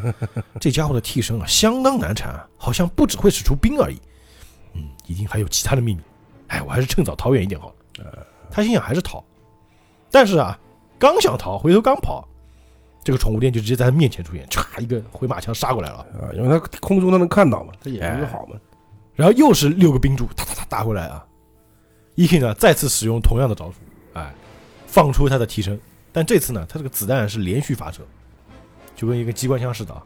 [0.59, 3.95] 这家伙的替身啊相当难缠啊，好像不只会使出冰而已，
[4.73, 6.01] 嗯，一定还有其他的秘密。
[6.47, 8.27] 哎，我还是趁早逃远一点好了。
[8.51, 9.23] 他心想还是逃，
[10.11, 10.59] 但是啊，
[10.99, 12.27] 刚想逃，回头刚跑，
[13.03, 15.97] 这个宠物店就直接在他面前出现，唰一个回马枪杀过来了。
[16.21, 18.55] 啊，因为他空中他能看到嘛，他眼哎睛就好嘛。
[19.15, 21.25] 然后又是六个冰柱，哒哒哒打回来啊。
[22.15, 23.77] E.K 呢再次使用同样的招数，
[24.13, 24.33] 哎，
[24.85, 25.79] 放出他的替身，
[26.11, 28.01] 但这次呢，他这个子弹是连续发射，
[28.95, 30.03] 就跟一个机关枪似的啊。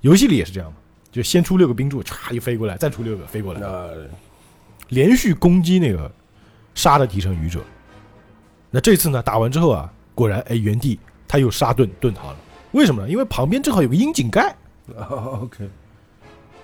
[0.00, 0.76] 游戏里也是这样嘛，
[1.10, 4.06] 就先出六个冰柱，唰一飞过来，再出六个飞过来，呃，
[4.88, 6.10] 连续攻击那个
[6.74, 7.60] 杀的提升愚者。
[8.70, 12.36] 那这次呢，打完之后啊，果然哎原地他又杀盾盾逃了。
[12.72, 13.08] 为什么呢？
[13.08, 14.48] 因为旁边正好有个窨井盖，
[14.96, 15.06] 啊
[15.42, 15.68] OK，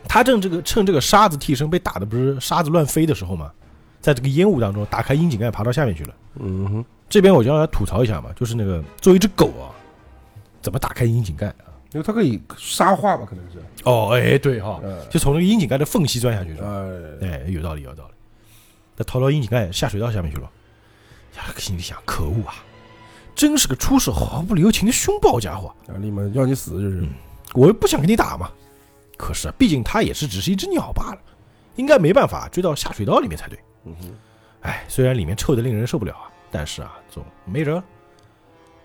[0.09, 3.53] 他正这个趁这个沙子替身被打的不是沙子乱飞的时候嘛，
[4.01, 6.15] 在这个烟雾当中打开窨井盖爬到下面去了。
[6.41, 9.71] 嗯哼，这边我就要来吐槽一下嘛，就是那个作为一只狗啊，
[10.61, 11.73] 怎么打开窨井盖啊？
[11.93, 13.59] 因为它可以沙化吧，可能是。
[13.85, 16.67] 哦，哎，对哈、嗯就从那个窨井盖的缝隙钻下去是吧？
[17.23, 18.15] 哎，哎，有道理，有道理。
[18.97, 20.51] 他逃到窨井盖下水道下面去了，
[21.37, 22.55] 呀，心里想，可恶啊，
[23.35, 25.75] 真是个出手毫不留情的凶暴家伙。
[25.89, 27.01] 啊，立马要你死就是。
[27.01, 27.09] 嗯
[27.53, 28.51] 我又不想跟你打嘛，
[29.17, 31.19] 可是啊，毕竟他也是只是一只鸟罢了，
[31.77, 33.57] 应该没办法追到下水道里面才对。
[33.85, 34.09] 嗯哼，
[34.63, 37.81] 哎，虽然里面臭的令人受不了啊，但是啊，总没辙，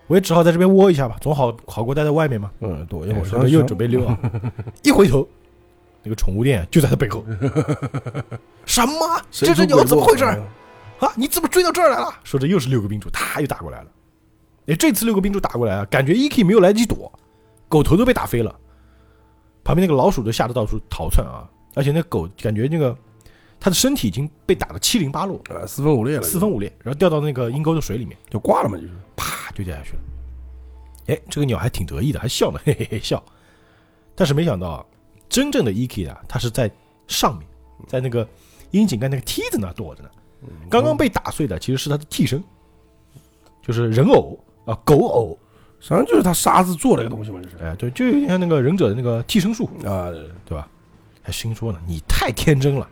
[0.06, 2.52] 我也只好在这边窝一下吧，总好好过待在外面嘛。
[2.60, 4.16] 嗯，躲一会儿，又准备溜啊，
[4.84, 5.28] 一回头，
[6.04, 7.26] 那个宠物店就在他背后。
[8.68, 9.20] 什么？
[9.32, 10.26] 这只鸟怎么回事？
[10.26, 10.46] 嗯
[11.00, 11.12] 啊！
[11.16, 12.14] 你怎么追到这儿来了？
[12.24, 13.88] 说着又是六个兵主，他又打过来了。
[14.70, 17.12] 哎，这次六个兵柱打过来啊，感觉 E.K 没有来得及躲，
[17.68, 18.56] 狗头都被打飞了。
[19.64, 22.96] 旁边那个老鼠都吓得到处逃窜啊，而且那狗感觉那个
[23.60, 28.94] 它的身体已经被打得七零八落，啊，四分五裂了，四分五裂，然后掉到那个阴沟的水里面，就挂了嘛，就是。
[29.16, 30.00] 啪就掉下去了。
[31.08, 33.22] 哎，这个鸟还挺得意的，还笑呢，嘿嘿嘿笑。
[34.16, 34.86] 但是没想到啊，
[35.28, 36.70] 真正的 E.K 啊，它是在
[37.08, 37.48] 上面，
[37.88, 38.28] 在那个
[38.72, 40.10] 窨井盖那个梯子那儿躲着呢。
[40.70, 42.42] 刚刚被打碎的其实是它的替身，
[43.62, 45.40] 就是人偶啊，狗偶，
[45.80, 47.58] 实际上就是他沙子做的一个东西嘛，就是。
[47.62, 50.10] 哎，对，就有点像那个忍者的那个替身术，啊，
[50.46, 50.68] 对吧？
[51.22, 52.88] 还心说呢，你太天真了，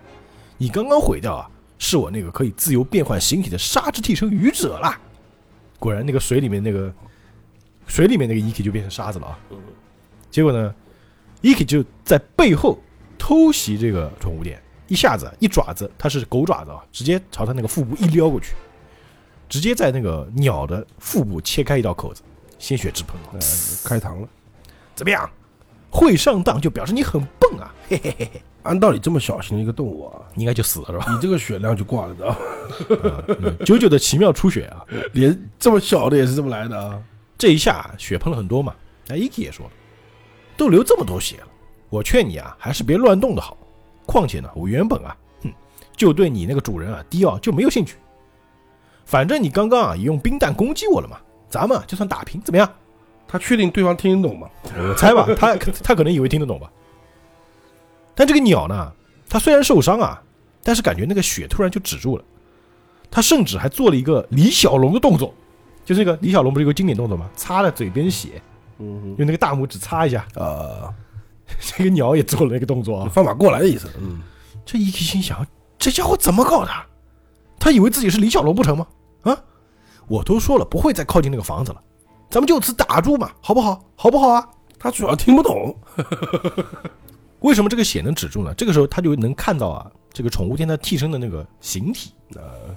[0.58, 1.50] 你刚刚毁掉啊，
[1.80, 5.00] 是我那个可以自由变换形体的沙之替身愚者啦。
[5.80, 6.92] 果然，那个水里面那个
[7.86, 9.40] 水里面那个 E.K 就变成沙子了啊。
[10.30, 10.74] 结果呢
[11.42, 12.78] ，E.K 就在背后
[13.18, 18.56] 偷袭这个宠物店，一下子一爪子，它是狗爪子啊，直接朝他那个腹部一撩过去，
[19.50, 22.22] 直接在那个鸟的腹部切开一道口子，
[22.60, 23.16] 鲜血直喷
[23.84, 24.28] 开膛了。
[24.96, 25.30] 怎么样？
[25.90, 31.06] 会上当就表示你很笨啊，嘿嘿嘿嘿，按道理这么小型的一个动物啊，应该就死了是吧？
[31.10, 37.02] 你这个血量就挂了的九九的奇妙出血啊，连这么小的也是这么来的啊。
[37.38, 38.76] 这一下血喷了很多嘛。
[39.08, 39.72] 那，Iki 也说了，
[40.58, 41.48] 都流这么多血了，
[41.90, 43.58] 我劝你啊，还是别乱动的好。
[44.06, 45.54] 况且呢，我原本啊，哼，
[45.96, 47.96] 就对你那个主人啊迪奥就没有兴趣。
[49.08, 51.18] 反正你刚刚啊也用冰弹攻击我了嘛，
[51.50, 52.70] 咱们啊就算打平，怎么样？
[53.26, 54.50] 他确定对方听得懂吗？
[54.78, 56.70] 我 猜吧，他他可能以为听得懂吧。
[58.14, 58.92] 但这个鸟呢，
[59.30, 60.22] 它虽然受伤啊，
[60.62, 62.24] 但是感觉那个血突然就止住了。
[63.10, 65.34] 他甚至还做了一个李小龙的动作，
[65.86, 67.30] 就是那个李小龙不是有个经典动作吗？
[67.36, 68.42] 擦了嘴边血，
[68.80, 70.28] 嗯用那个大拇指擦一下。
[70.36, 70.94] 哼，啊，
[71.62, 73.10] 这个鸟也做了那个动作啊。
[73.14, 73.90] 放马过来的意思。
[74.02, 74.20] 嗯，
[74.66, 75.48] 这一心想，
[75.80, 76.72] 这家伙怎么搞的？
[77.60, 78.86] 他以为自己是李小龙不成吗？
[79.28, 79.44] 啊，
[80.08, 81.82] 我都说了不会再靠近那个房子了，
[82.30, 83.84] 咱们就此打住嘛，好不好？
[83.96, 84.48] 好不好啊？
[84.80, 85.76] 他主要听不懂。
[87.42, 88.54] 为什么这个血能止住呢？
[88.56, 92.76] 这个时候他就能看到啊，这个宠物店它替身的那个形体，呃，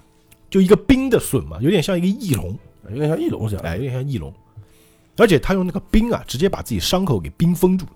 [0.50, 2.58] 就一个冰的隼嘛，有点像一个翼龙，
[2.90, 3.62] 有点像翼龙是吧。
[3.64, 4.32] 哎，有点像翼龙，
[5.16, 7.92] 而且他用那个冰啊，直接把自己伤口给冰封住了，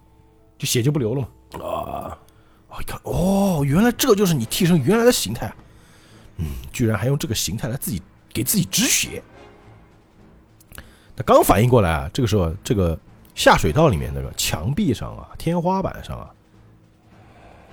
[0.57, 1.29] 就血就不流了嘛。
[1.62, 2.19] 啊，
[2.69, 5.57] 哦，一看，哦，原来这就是你替身原来的形态啊！
[6.38, 8.03] 嗯，居然还用这个形态来自己
[8.35, 9.23] 给自己止血。
[11.16, 12.99] 他刚反应过来啊，这个时候这个
[13.35, 16.29] 下水道里面那个墙壁上啊、天花板上啊，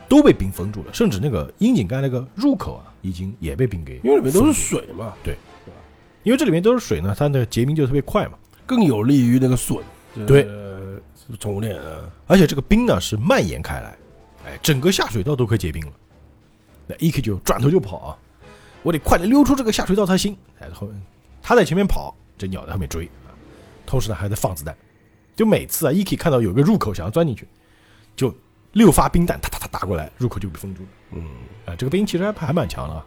[0.07, 5.35] 都被冰封住了，甚至那个窨井盖那个入口啊，已经也被冰给，因为里面都是，水嘛，对
[6.23, 8.37] 因为这里面都是水呢，它的结冰就特别快嘛。
[8.65, 9.77] 更有利于那个笋。
[10.27, 10.99] 对呃，
[11.39, 13.97] 宠物链啊，而且这个冰呢是蔓延开来，
[14.45, 15.91] 哎，整个下水道都快结冰了。
[16.85, 18.17] 那 E K 就转头就跑啊，
[18.83, 20.35] 我得快点溜出这个下水道才行。
[20.59, 20.89] 哎，后
[21.41, 23.29] 他在前面跑，这鸟在后面追啊，
[23.85, 24.75] 同时呢还在放子弹。
[25.35, 27.47] 就每次啊，E K 看到有个入口想要钻进去，
[28.15, 28.33] 就
[28.73, 30.89] 六发冰弹哒哒哒打过来，入口就被封住了。
[31.11, 31.23] 嗯，
[31.65, 33.05] 啊，这个兵其实还还蛮强的啊，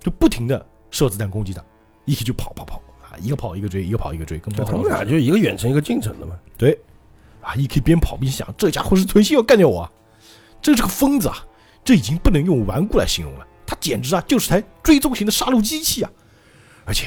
[0.00, 1.62] 就不停的射子弹攻击他
[2.04, 6.38] ，E K 就跑跑跑啊，一个跑一个追，一个跑一个追，跟猫他们俩就一个远程一个近程的嘛。
[6.56, 6.78] 对，
[7.42, 9.92] 啊，E K 边跑边想，这家伙是存心要干掉我啊！
[10.62, 11.44] 这是个疯子啊！
[11.84, 16.10] 这已经不能用顽固来形容了，他简直啊就是台追踪型的杀戮机器啊！
[16.84, 17.06] 而且，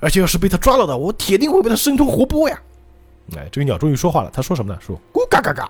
[0.00, 2.60] 而且要是被他抓到的，我铁定会被他生吞活剥呀！
[3.36, 4.78] 哎，这个鸟终于说话了，他说什么呢？
[4.80, 5.68] 说咕嘎嘎嘎，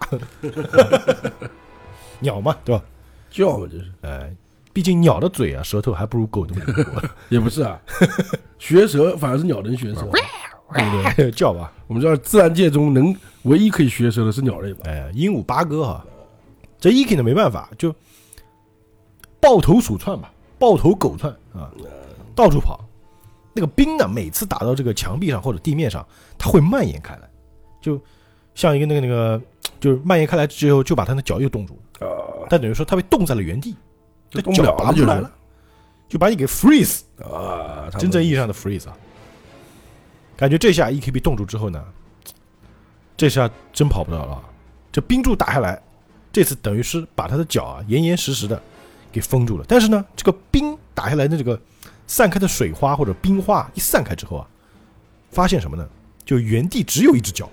[2.21, 2.85] 鸟嘛，对吧？
[3.31, 4.33] 叫嘛，这是哎，
[4.73, 7.81] 毕竟鸟的嘴啊，舌头还不如狗那么灵活， 也不是啊，
[8.59, 10.03] 学舌反而是鸟能学舌。
[10.75, 11.31] 对不对？
[11.31, 14.81] 叫吧，我们知道自然界中能唯一可以学舌的是鸟类吧？
[14.85, 16.05] 哎，鹦鹉八哥哈，
[16.79, 17.95] 这 E K 呢没办法，就
[19.41, 21.71] 抱头鼠窜吧，抱头狗窜啊，
[22.35, 22.85] 到处跑。
[23.55, 26.07] 那个冰呢，每次打到这个墙壁上或者地面上，
[26.39, 27.29] 它会蔓延开来，
[27.81, 28.01] 就
[28.55, 29.41] 像一个那个那个，
[29.81, 32.07] 就是蔓延开来之后，就把他的脚又冻住了。
[32.07, 33.75] 啊，但等于说他被冻在了原地，
[34.31, 35.33] 就动不了了，就是拔不出来了，
[36.09, 38.97] 就把你给 freeze，啊，真正意义上的 freeze 啊。
[40.37, 41.85] 感觉这下 E K 被冻住之后呢，
[43.17, 44.45] 这下真跑不到了啊。
[44.93, 45.83] 这冰柱打下来，
[46.31, 48.63] 这次等于是把他的脚啊严严实实的
[49.13, 49.65] 给封住了。
[49.69, 51.61] 但是呢，这个冰打下来的这个
[52.07, 54.47] 散开的水花或者冰花一散开之后啊，
[55.31, 55.89] 发现什么呢？
[56.25, 57.49] 就原地只有一只脚，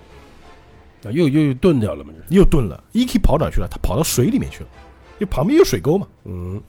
[1.04, 2.82] 啊又又又钝掉了嘛，就是又钝了。
[2.92, 3.68] E K 跑哪去了？
[3.70, 4.68] 他跑到水里面去了，
[5.14, 6.06] 因为旁边有水沟嘛。
[6.24, 6.60] 嗯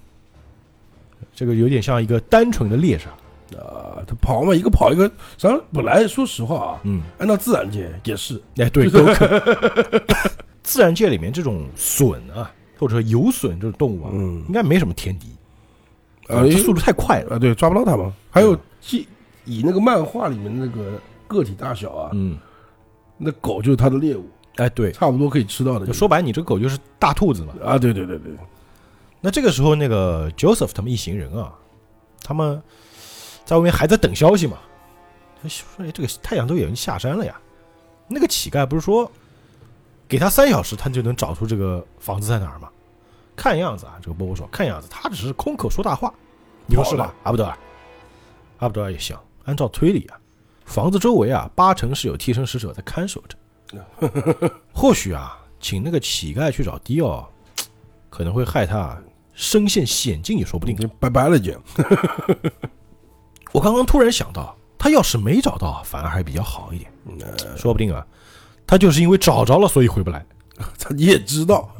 [1.33, 3.09] 这个有点像一个单纯的猎杀。
[3.57, 9.41] 啊，他跑嘛，一个跑一个，实际上本来说实话啊，嗯，按照自然界也是，哎，对，都可。
[10.63, 15.27] 自然界里面这种隼啊，或者说游隼这种动物啊，嗯应该没什么天敌，
[16.27, 17.35] 啊，它速度太快了。
[17.35, 18.13] 啊，对，抓不到它嘛。
[18.29, 18.59] 还有嗯
[18.91, 19.07] 以
[19.45, 22.37] 以那个漫画里面那个个体大小啊，嗯，
[23.17, 25.85] 那狗就是它的猎物，哎，对，差不多可以吃到的。
[25.85, 27.53] 就说白，你这个狗就是大兔子嘛。
[27.63, 28.33] 啊，对对对对，
[29.21, 31.53] 那这个时候，那个 Joseph 他们一行人啊，
[32.21, 32.61] 他们
[33.45, 34.57] 在外面还在等消息嘛。
[35.41, 37.39] 他说：“哎，这个太阳都已经下山了呀。”
[38.09, 39.09] 那个乞丐不是说
[40.07, 42.69] 给他三小时，他就能找出这个房子在哪儿吗？
[43.35, 46.13] 看样子啊，这个波波说，看样子他只是空口说大话。
[46.65, 47.57] 你说是吧，阿布德尔？
[48.59, 50.19] 阿布德尔也想，按照推理啊，
[50.65, 53.37] 房子周围啊，八成是有替身使者在看守着。
[54.73, 57.29] 或许啊，请那个乞丐去找迪奥，
[58.09, 58.97] 可能会害他
[59.33, 60.75] 身陷险境也说不定。
[60.79, 61.53] 你拜拜了就，
[63.51, 66.91] 我刚刚突然想到，他要是没找到，反而还比较好一点，
[67.55, 68.05] 说不定啊，
[68.67, 70.23] 他就是因为找着了，所以回不来。
[70.77, 71.73] 他你也知道，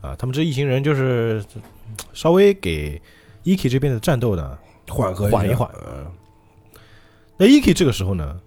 [0.00, 0.16] 啊。
[0.16, 1.44] 他们这一行人就是
[2.14, 3.00] 稍微给
[3.44, 4.58] Eki 这边的战斗呢
[4.88, 5.70] 缓和缓一缓。
[7.36, 8.40] 那 Eki 这个时候呢，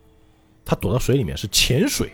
[0.65, 2.11] 他躲到水里面是潜水，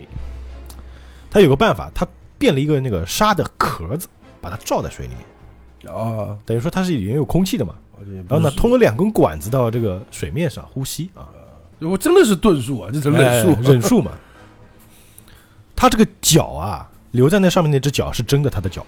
[1.29, 2.05] 他有个办法，他
[2.37, 4.07] 变了一个那个沙的壳子，
[4.41, 7.75] 把它罩在水里面，啊，等于说它是里面有空气的嘛。
[7.99, 11.29] 然然后呢，通了两根管子到这个水面上呼吸啊，
[11.79, 14.11] 我真的是遁术啊，这是忍哎术，忍术嘛。
[15.75, 18.83] 他这个脚啊，留在那上面那只脚是真的，他的脚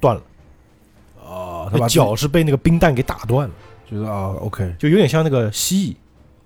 [0.00, 0.22] 断了，
[1.24, 3.54] 啊，他脚是被那个冰弹给打断了，
[3.88, 4.74] 就是啊，OK。
[4.78, 5.96] 就有点像那个蜥蜴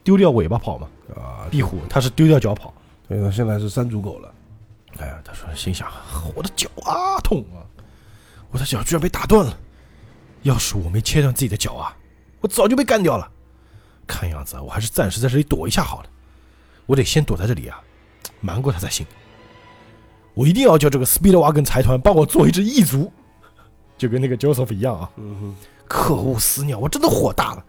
[0.05, 0.87] 丢掉尾巴跑嘛，
[1.17, 2.75] 啊，壁虎它是丢掉脚跑。
[3.09, 4.35] 所以，他现在是三足狗了，
[4.99, 5.91] 哎呀，他说心想
[6.35, 7.65] 我的脚啊痛啊，
[8.51, 9.59] 我的脚居然被打断了，
[10.43, 11.97] 要是我没切断自己的脚啊，
[12.43, 13.32] 我早就被干掉了。
[14.07, 16.09] 看样子啊我还是暂时在这里躲一下好了，
[16.87, 17.81] 我得先躲在这里啊，
[18.41, 19.07] 瞒过他才行。
[20.35, 23.13] 我一定要叫这个 Speedwagon 财团帮我做一只异族，
[23.99, 25.11] 就跟那个 Joseph 一样啊。
[25.17, 25.55] 嗯哼，
[25.87, 27.65] 可恶死鸟，我真的火大了，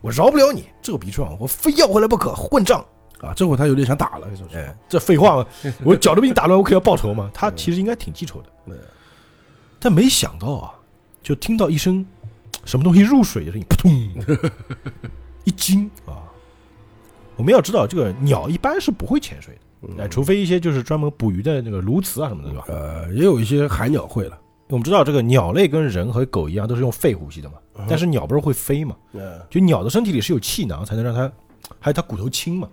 [0.00, 2.84] 我饶不了你，这个逼状，我非要回来不可，混账！
[3.20, 4.28] 啊，这会他有点想打了？
[4.52, 5.46] 哎，这废话嘛，
[5.82, 7.30] 我脚都被你打乱，我可要报仇嘛。
[7.32, 8.76] 他其实应该挺记仇的，对
[9.80, 10.74] 但没想到啊，
[11.22, 12.04] 就听到一声
[12.66, 13.90] 什么东西入水的声音，扑通，
[15.44, 16.24] 一惊啊！
[17.36, 19.58] 我们要知道，这个鸟一般是不会潜水
[19.96, 22.64] 的，哎，除非一些就是专门捕鱼的那个鸬鹚啊什么的，对吧？
[22.68, 24.38] 呃，也有一些海鸟会了，
[24.68, 27.54] 我们知道这个鸟类跟人和狗一样都是用肺呼吸的嘛，
[27.88, 28.96] 但是鸟不是会飞嘛？
[29.12, 31.30] 呃，就鸟的身体里是有气囊，才能让它，
[31.80, 32.68] 还有它骨头轻嘛，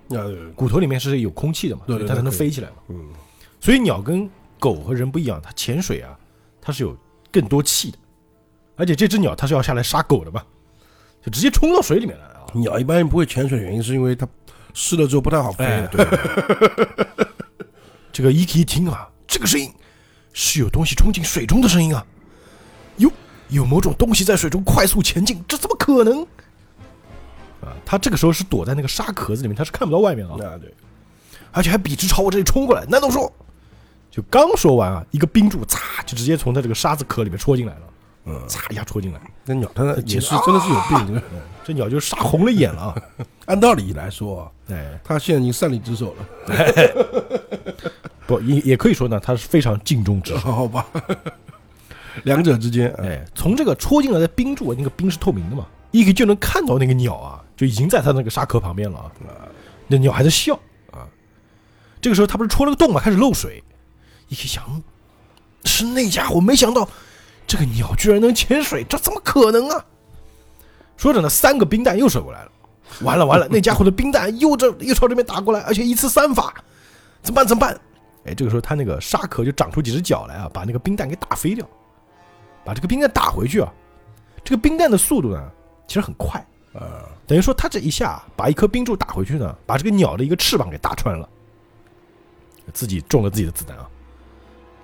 [0.55, 2.75] 骨头里面是有空气的嘛，它才能飞起来嘛。
[2.89, 3.09] 嗯，
[3.59, 6.15] 所以鸟跟狗和人不一样，它潜水啊，
[6.61, 6.95] 它是有
[7.31, 7.97] 更多气的，
[8.75, 10.43] 而且这只鸟它是要下来杀狗的嘛，
[11.23, 12.51] 就直接冲到水里面来了啊。
[12.53, 14.27] 鸟一般不会潜水，原因是因为它
[14.73, 16.05] 湿了之后不太好飞哎，对，
[18.11, 19.71] 这个伊奇一听啊，这个声音
[20.33, 22.05] 是有东西冲进水中的声音啊，
[22.97, 23.11] 有
[23.49, 26.21] 有某种东西在水中快速前进，这怎么可能？
[27.61, 30.73] 啊，他这个时候是躲在那个沙壳子里面，他是看不到外面啊，啊，对，
[31.51, 32.83] 而且还笔直朝我这里冲过来。
[32.85, 33.31] 难道说，
[34.09, 37.81] 就刚说完啊，一个冰柱嚓就直接从他这个沙子壳里面戳进来了，
[38.25, 41.21] 嗯，嚓一下戳进来，那鸟它也是真的是有病。
[41.63, 42.95] 这 鸟就杀红了眼了啊！
[43.45, 46.25] 按道理来说啊，哎，它现在已经擅离职守了，
[48.27, 50.51] 不也也可以说呢，它是非常尽忠职守。
[50.51, 50.85] 好吧？
[52.23, 59.11] 两者之间，哎，哎，从这个戳进来的冰柱，那个冰是透明的嘛，一个就能看到那个鸟啊，就已经在它那个沙壳旁边了啊。
[59.87, 60.53] 那鸟还在笑
[60.91, 61.07] 啊。
[61.99, 63.63] 这个时候它不是戳了个洞嘛，开始漏水。
[64.29, 64.81] 一想，
[65.65, 66.87] 是那家伙，没想到
[67.45, 69.85] 这个鸟居然能潜水，这怎么可能啊？
[70.97, 72.51] 说着呢，三个冰弹又射过来了。
[73.01, 76.53] 完了完了， 那家伙的冰弹又这又朝这边打过来，而且一次三发，
[77.21, 77.47] 怎么办？
[77.47, 77.79] 怎么办？
[78.25, 81.67] 哎，这个时候他那个沙壳就长出几只脚来啊，把那个冰弹给打飞掉。
[82.63, 83.73] 把这个冰弹打回去啊，
[84.43, 85.51] 这个冰弹的速度呢，
[85.87, 86.39] 其实很快，
[86.73, 91.27] 呃，等于说他这一下把一颗冰柱打回去呢，把这个鸟的一个翅膀给打穿了，
[92.71, 93.89] 自己中了自己的子弹啊，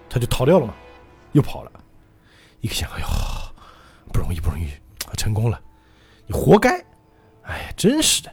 [0.10, 0.74] 他就逃掉了嘛，
[1.34, 1.72] 又跑了，
[2.62, 3.08] 一个想，哎呦，
[4.12, 4.66] 不容易不容易，
[5.06, 5.60] 啊成功了，
[6.26, 6.84] 你活该，
[7.44, 8.32] 哎呀，真是的，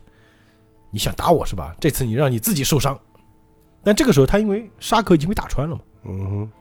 [0.90, 1.74] 你想打我是吧？
[1.80, 2.98] 这次你让你自己受伤，
[3.82, 5.82] 但这个时候他因为沙壳已经被打穿了嘛。
[6.04, 6.52] 嗯哼，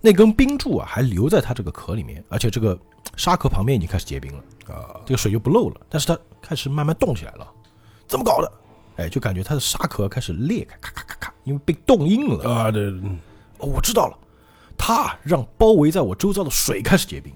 [0.00, 2.78] 那根冰柱啊，还留在他这个壳里面，而且这个
[3.16, 4.44] 沙壳旁边已经开始结冰了，
[4.74, 5.80] 啊，这个水就不漏了。
[5.88, 7.46] 但是它开始慢慢动起来了，
[8.06, 8.52] 怎么搞的？
[8.96, 12.50] 哎，就感觉他的沙壳开始裂开，咔咔咔咔，因为被冻硬了。
[12.50, 13.18] 啊，对，嗯
[13.58, 14.18] 哦，我知道了，
[14.76, 17.32] 它让包围在我周遭的水开始结冰，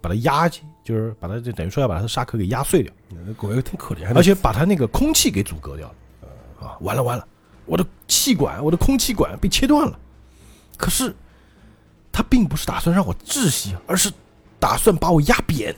[0.00, 2.92] 把它压，就是把它就等于说要把它的沙壳给压碎掉，
[3.26, 5.94] 那狗也挺可怜的，而且把它那个空气给阻隔掉了。
[6.66, 7.26] 啊，完了完了，
[7.66, 9.98] 我的气管，我的空气管被切断了。
[10.76, 11.14] 可是，
[12.12, 14.12] 他并不是打算让我窒息，而是
[14.58, 15.74] 打算把我压扁。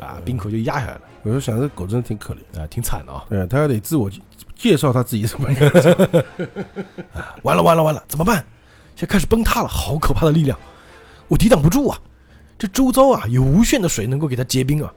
[0.00, 3.24] 啊，冰口就压下来了，我就想这狗真的挺可怜，啊，挺惨的啊。
[3.28, 4.20] 对，他还得自我介
[4.54, 6.24] 介绍他自己什么样子，
[7.42, 8.44] 完了完了完了，怎么办？
[8.94, 10.58] 现在开始崩塌了，好可怕的力量，
[11.28, 11.98] 我抵挡不住啊！
[12.58, 14.92] 这周遭啊有无限的水能够给它结冰啊，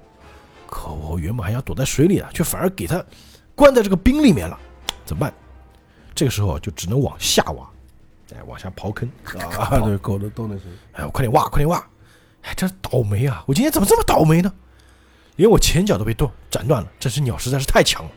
[0.67, 3.03] 可我原本还想躲在水里啊，却反而给它
[3.55, 4.59] 关在这个冰里面了，
[5.05, 5.33] 怎么办？
[6.13, 7.67] 这个时候就只能往下挖，
[8.33, 9.09] 哎，往下刨坑
[9.57, 11.77] 啊，对，狗的都能行，哎，我快点挖，快点挖！
[12.43, 13.43] 哎，这倒霉啊！
[13.47, 14.53] 我今天怎么这么倒霉呢？
[15.37, 18.11] 连我前脚都被断斩断了，这只鸟实在是太强了。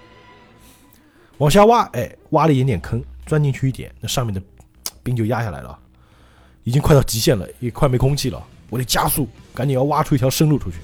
[1.38, 4.42] 往下挖，哎，挖了一点点坑，钻进去一点，那上面的
[5.02, 5.78] 冰就压下来了，
[6.64, 8.42] 已经快到极限了，也快没空气了。
[8.70, 10.76] 我得加速，赶紧要挖出一条生路出去。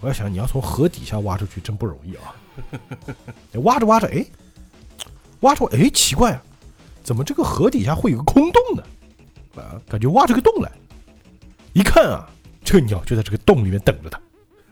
[0.00, 2.34] 我要想，你要从河底下挖出去，真不容易啊！
[3.54, 4.24] 哎挖着挖着，哎，
[5.40, 6.42] 挖着，哎，奇怪啊，
[7.02, 8.82] 怎么这个河底下会有个空洞呢？
[9.56, 10.70] 啊，感觉挖出个洞来。
[11.72, 12.28] 一看啊，
[12.62, 14.20] 这个鸟就在这个洞里面等着它，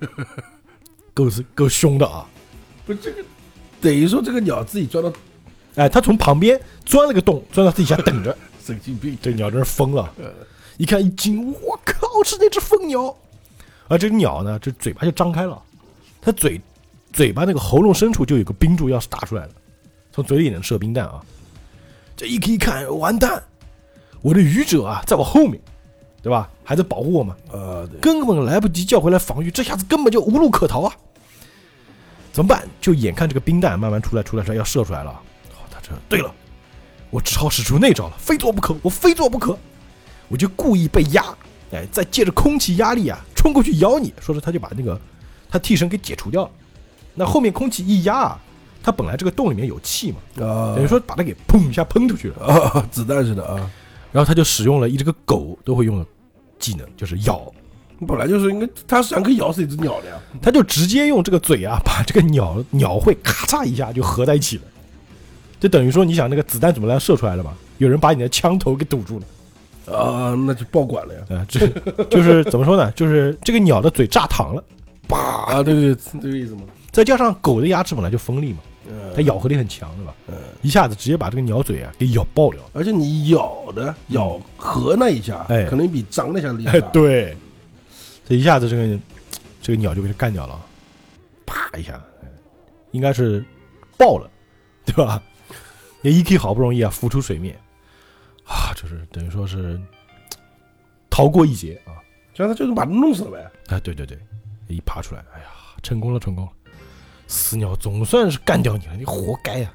[1.15, 2.29] 够是够凶的啊！
[2.85, 3.25] 不，这个
[3.81, 5.11] 等于说这个鸟自己钻到
[5.77, 8.37] 哎，他从旁边钻了个洞，钻到地下等着。
[8.65, 10.09] 神经病，这鸟真是疯了，
[10.77, 13.13] 一看一惊，我靠，是那只疯鸟！
[13.89, 15.61] 而这个鸟呢，这嘴巴就张开了，
[16.21, 16.61] 它嘴
[17.13, 19.51] 嘴巴那个喉咙深处就有个冰柱要是打出来了，
[20.13, 21.21] 从嘴里能射冰弹啊！
[22.17, 23.43] 这一一看，完蛋，
[24.21, 25.61] 我的愚者啊，在我后面，
[26.23, 26.49] 对吧？
[26.63, 30.95] 还在保护我嘛，呃，根本来不及叫回来防御，这下子根本就无路可逃啊！
[32.33, 32.63] 怎么办？
[32.81, 35.21] 就眼看这个冰弹慢慢出来，出来出来要射出来了。
[36.09, 36.33] 对了，
[37.11, 39.59] 我只好使出那招了，非做不可，我非做不可。
[40.29, 41.25] 我就故意被压，
[41.73, 44.15] 哎，再借着空气压力啊，冲过去咬你。
[44.21, 44.99] 说着，他就把那个
[45.51, 46.51] 他替身给解除掉了。
[47.15, 48.41] 那后面空气一压啊，
[48.83, 52.47] 他本来这个洞里面有气嘛，啊，等于说把它给砰一下喷出去了。
[52.47, 53.71] 啊，子弹似的啊，
[54.11, 56.07] 然后他就使用了一这个狗都会用的
[56.59, 57.53] 技能，就是咬。
[58.09, 64.63] 本来就是应该他实际上可以咬死一只鸟的呀，他就直接用这个嘴啊，把这个鸟鸟喙咔嚓一下就合在一起了，
[65.63, 67.55] 就等于说你想那个子弹怎么来射出来了嘛？
[67.79, 71.69] 有人把你的枪头给堵住了，啊，那就爆管了呀，啊，这
[72.11, 72.91] 就是怎么说呢？
[72.97, 74.65] 就是这个鸟的嘴炸膛了，
[75.07, 78.59] 叭，啊，对对，这个意思嘛，再加上狗的牙齿本来就锋利嘛，
[78.89, 80.13] 呃它咬合力很强，对吧？
[80.27, 82.59] 嗯一下子直接把这个鸟嘴啊给咬爆了。
[82.73, 87.37] 而且你咬的咬合那一下，哎可能比张那下厉哎害。，对，
[88.29, 88.99] 这一下子这个
[89.61, 90.61] 这个鸟就被它干掉了，
[91.47, 92.27] 啪一下，哎
[92.91, 93.45] 应该是
[93.97, 94.29] 爆了，
[94.85, 95.23] 对吧？
[96.03, 97.59] 那 E.K 好不容易啊浮出水面，
[98.45, 99.81] 啊，就是等于说是
[101.09, 102.03] 逃过一劫啊！
[102.35, 103.51] 这样他就是把他弄死了呗。
[103.69, 104.19] 哎，对对对，
[104.67, 105.47] 一爬出来，哎呀，
[105.83, 106.53] 成功了，成功了！
[107.29, 109.73] 死鸟总算是干掉你了，你活该呀、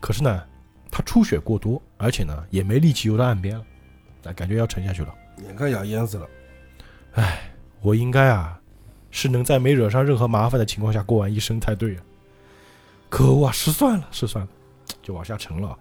[0.00, 0.42] 可是呢，
[0.90, 3.64] 他出血过多，而且呢也没力气游到岸边了，
[4.24, 5.14] 哎，感觉要沉下去了。
[5.44, 6.26] 眼看要淹死了，
[7.12, 7.50] 哎
[7.82, 8.58] 我应该啊，
[9.10, 12.02] 是能在没惹上任何麻烦的情况下过完一生才对啊！
[13.08, 14.50] 可恶啊，失算了，失算了，
[15.02, 15.76] 就往下沉了。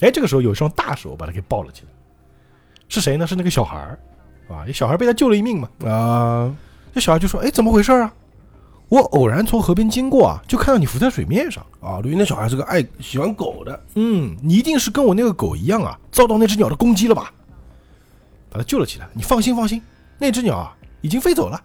[0.00, 1.88] 哎，这个时候有一双大手把他给抱了起来，
[2.88, 3.26] 是谁呢？
[3.26, 3.98] 是那个小孩儿，
[4.48, 5.68] 啊，小孩被他救了一命嘛。
[5.84, 6.54] 啊，
[6.94, 8.12] 这小孩就说：“哎，怎么回事啊？
[8.88, 11.64] 我偶然从河边经过啊，就看到你浮在水面上。
[11.80, 17.32] 啊，对，那小孩是个爱喜欢狗的，嗯，你一定是跟我那个狗一样啊，遭到那只鸟的攻击了吧？
[18.50, 19.08] 把他救了起来。
[19.14, 19.82] 你放心，放心，
[20.18, 21.60] 那只鸟啊已经飞走了，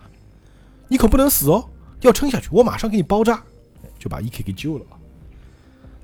[0.87, 1.69] 你可不能死哦，
[2.01, 3.41] 要撑下去，我马上给你包扎。”
[3.99, 4.97] 就把 E.K 给救了啊。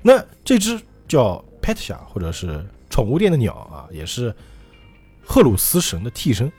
[0.02, 4.34] 那这只叫 Petia 或者是宠物店的鸟啊，也是
[5.24, 6.50] 赫鲁斯神的替身，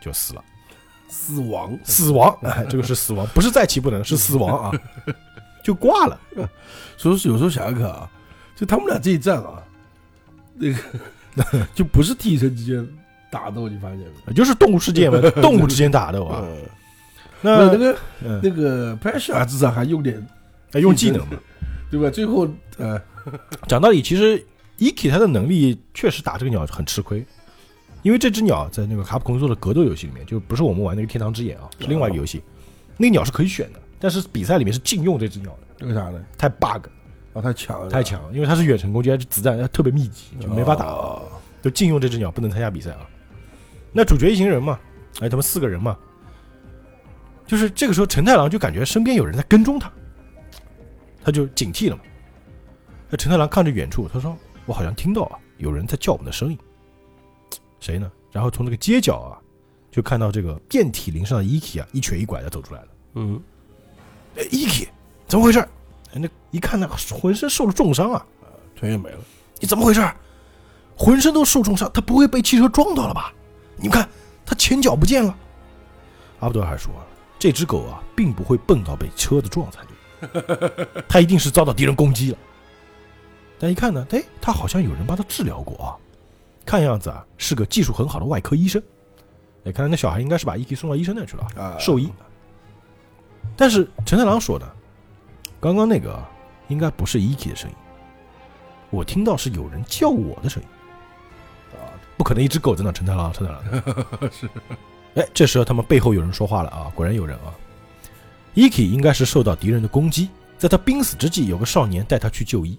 [0.00, 0.44] 就死了。
[1.08, 4.72] 死亡，死亡，哎，这个是死亡，不是再起不能，是死亡啊，
[5.62, 6.18] 就挂了。
[6.96, 8.10] 所以说有时候想想看啊，
[8.56, 9.62] 就他们俩这一战啊，
[10.54, 12.84] 那个就不是替身之间
[13.30, 14.32] 打斗，你发现没？
[14.32, 16.42] 就是动物世界嘛，动物之间打斗啊。
[16.42, 16.56] 嗯，
[17.42, 20.26] 那那个嗯那个 p a s h a 至少还用点
[20.72, 21.38] 还用技能嘛。
[21.90, 22.10] 对吧？
[22.10, 23.00] 最后呃，
[23.68, 24.44] 讲道理，其实
[24.78, 27.24] Iki 他的能力确实打这个鸟很吃亏，
[28.02, 32.42] 因为这只鸟在那个卡普空做的格斗游戏里面，就不是我们玩那个天堂之眼啊，是另外一个游戏。
[32.96, 36.24] 那个鸟是可以选的，但是比赛里面是禁用这只鸟的，为啥呢？
[36.36, 36.86] 太 bug
[37.32, 40.86] 啊，太强了，太强，因为它是远程攻击，而且子弹特别密集，就没法打。
[40.86, 41.22] 哦
[41.64, 43.08] 就禁用这只鸟，不能参加比赛啊。
[43.90, 44.78] 那主角一行人嘛，
[45.20, 45.96] 哎，他们四个人嘛，
[47.46, 49.90] 就是这个时候陈太郎就感觉身边有人在跟踪他，
[51.24, 52.02] 他就警惕了嘛。
[53.08, 56.58] 那陈太郎看着远处，他说：“我好像听到啊，有人在叫我们的声音，
[57.80, 59.38] 谁呢？”然后从那个街角啊，
[59.90, 62.88] 就看到这个遍体鳞伤的伊 k 啊，一瘸一拐的走出来了。
[63.14, 63.40] 嗯，
[64.36, 64.88] 哎，伊 k
[65.26, 65.60] 怎么回事？
[66.12, 68.26] 哎，那一看那浑身受了重伤啊，
[68.76, 69.18] 腿也没了，
[69.60, 70.06] 你怎么回事？
[70.96, 73.32] 浑身都受重伤，他不会被汽车撞到了吧？
[73.76, 74.08] 你们看，
[74.44, 75.36] 他前脚不见了。
[76.40, 76.92] 阿布德尔还说，
[77.38, 79.93] 这只狗啊，并不会笨到被车子撞才对，
[81.08, 82.38] 它一定是遭到敌人攻击了。
[83.58, 85.96] 但一看呢，哎，他好像有人帮他治疗过啊，
[86.66, 88.82] 看样子啊，是个技术很好的外科医生。
[89.64, 92.12] 哎，看来那小孩应该是把伊 k 送到医生那去了啊兽医。
[93.56, 94.70] 但是陈太郎说的，
[95.60, 96.28] 刚刚那个啊
[96.68, 97.76] 应该不是伊 k 的声音，
[98.90, 100.68] 我听到是有人叫我的声音。
[101.78, 101.88] 啊，
[102.18, 103.62] 不可能一只狗在那陈太郎，陈太郎
[104.32, 104.48] 是。
[105.14, 107.54] 哎，这时候他们背后有人说话了啊，果然有人啊。
[108.54, 112.78] 伊 k 应该是受到敌人的攻击，在他濒死之际，有个少年带他去就医，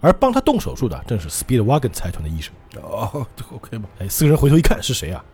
[0.00, 2.52] 而帮他动手术的正是 Speedwagon 财团的医生。
[2.82, 5.24] 哦，OK 吧，哎，四个人回头一看是谁啊？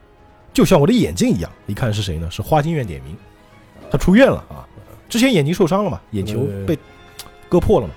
[0.53, 2.31] 就像我的眼睛一样，一看是谁呢？
[2.31, 3.17] 是花京院点名，
[3.91, 4.65] 他出院了啊。
[5.09, 6.79] 之前眼睛受伤了嘛，眼球被
[7.49, 7.95] 割破了嘛，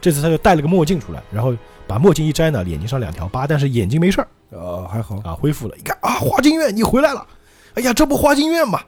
[0.00, 1.54] 这次他就戴了个墨镜出来，然后
[1.86, 4.28] 把墨镜一摘呢，眼睛上两条疤，但是眼睛没事儿。
[4.58, 5.76] 啊，还好，啊，恢复了。
[5.76, 7.26] 一看啊，花京院你回来了，
[7.74, 8.80] 哎呀，这不花京院吗？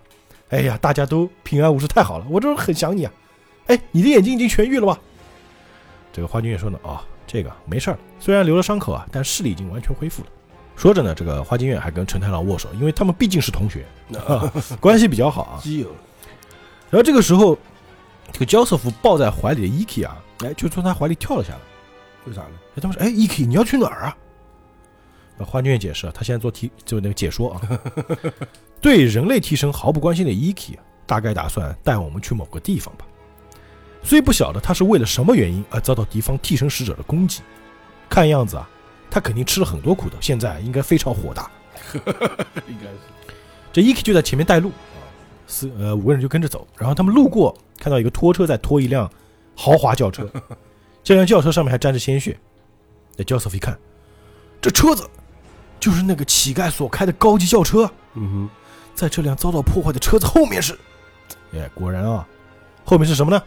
[0.51, 3.13] 哎呀，大家都平安无事，太好了，我这很想你啊。
[3.67, 4.99] 哎，你的眼睛已经痊愈了吧？
[6.13, 10.29] 这个花京院说呢，啊，这个没事儿，虽然留了伤口啊，但视力已经完全恢复了。
[10.75, 13.87] 说着呢，这个花京院还跟陈太郎握手，因为他们毕竟是同学，
[14.27, 15.61] 啊、关系比较好啊。
[15.63, 15.89] 基友，
[16.91, 17.57] 然后这个时候，
[18.33, 21.61] 这个焦瑟夫抱在怀里的伊 k 啊，哎，就从他怀里跳了下来。
[22.25, 22.49] 为啥呢？
[22.75, 24.17] 哎，他们说，哎，伊 k 你要去哪儿啊？
[25.41, 27.61] 呃花京院解释啊，他现在做替就那个解说啊，
[28.80, 33.07] 对人类替身毫不关心的伊 k 大概打算带我们去某个地方吧。
[34.03, 37.43] 虽不晓得他是为了什么原因而遭到敌方替身使者的攻击，
[38.09, 38.68] 看样子啊，
[39.11, 41.51] 他肯定吃了很多苦头，现在应该非常火大。
[41.95, 42.99] 应该是，
[43.72, 45.01] 这伊 k 就在前面带路啊，
[45.47, 49.11] 四呃五个人就跟着走，然后他们路过看到一个拖车在拖一辆
[49.57, 50.30] 豪华轿车，
[51.03, 52.38] 这辆轿车上面还沾着鲜血。
[53.16, 53.78] 那 Joseph 一看，
[54.62, 55.09] 这车子
[55.81, 58.51] 就是那个乞丐所开的高级轿车，嗯哼
[58.95, 60.78] 在这辆遭到破坏的车子后面是，
[61.55, 62.26] 哎，果然啊，
[62.85, 63.43] 后面是什么呢？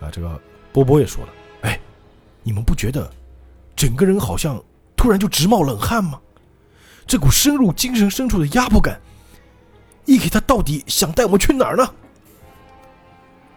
[0.00, 0.40] 啊，这个
[0.72, 1.32] 波波也说了，
[1.62, 1.78] 哎，
[2.42, 3.10] 你们不觉得
[3.74, 4.62] 整个人好像
[4.96, 6.20] 突然就直冒冷汗吗？
[7.06, 9.00] 这股深入精神深处的压迫感，
[10.04, 11.84] 伊给他到底想带我们去哪儿呢？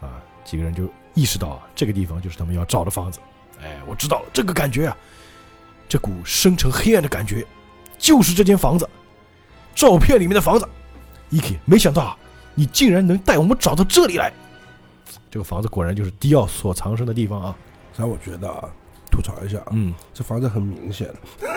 [0.01, 3.19] 啊，几个人就意识到啊，这个地方就是他们要找的房子。
[3.61, 4.97] 哎，我知道了，这个感觉啊，
[5.88, 7.45] 这股深沉黑暗的感觉，
[8.06, 8.88] 就是这间房子，
[9.74, 10.68] 照片里面的房子。
[11.32, 12.16] 伊 k 没想到啊，
[12.53, 14.32] 你竟然能带我们找到这里来。
[15.32, 17.56] 这个房子果然就是迪奥所藏身的地方啊。
[17.93, 18.70] 虽然我觉得啊，
[19.10, 21.12] 吐槽一下啊，嗯，这房子很明显，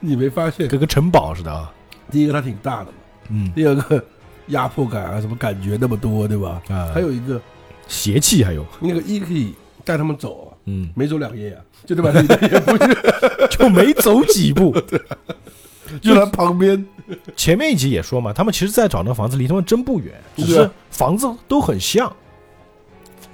[0.00, 0.66] 你没发现？
[0.66, 1.72] 跟个城堡似的啊。
[2.10, 2.92] 第一个它挺大的嘛，
[3.28, 4.04] 嗯第二个
[4.48, 6.60] 压迫感啊，什么感觉那么多，对吧？
[6.68, 7.40] 啊，还有一个
[7.86, 9.52] 邪气，还有那个 Eki
[9.84, 12.12] 带他们走啊，嗯，没走两页啊，就对吧？
[12.42, 14.72] 也不是， 就没走几步。
[16.00, 16.86] 就在旁边，
[17.34, 22.14] 前面一集也说嘛，他们其实在找那房子离他们真不远，只是房子都很像，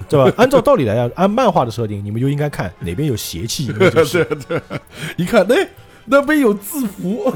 [0.09, 0.33] 对吧？
[0.41, 4.27] 按照道理来讲，按漫画的设定，你们就应该看哪边有邪气，那就是
[5.19, 5.69] 一看，哎，
[6.07, 7.31] 那边有字符，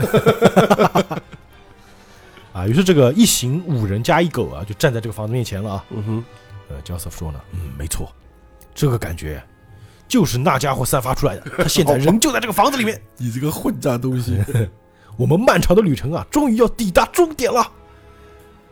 [2.54, 2.66] 啊。
[2.66, 5.84] 于是这个一行五人加一狗啊，就站在这个房子面前了啊。
[5.90, 6.24] 嗯哼，
[6.70, 8.10] 呃，Joseph 说呢，嗯，没错，
[8.74, 9.42] 这个感觉
[10.10, 13.00] 就是那家伙散发出来的， 他现在人就在这个房子里面。
[13.16, 14.36] 你这个混账东西，
[15.16, 17.62] 我们漫长的旅程啊，终于要抵达终点了。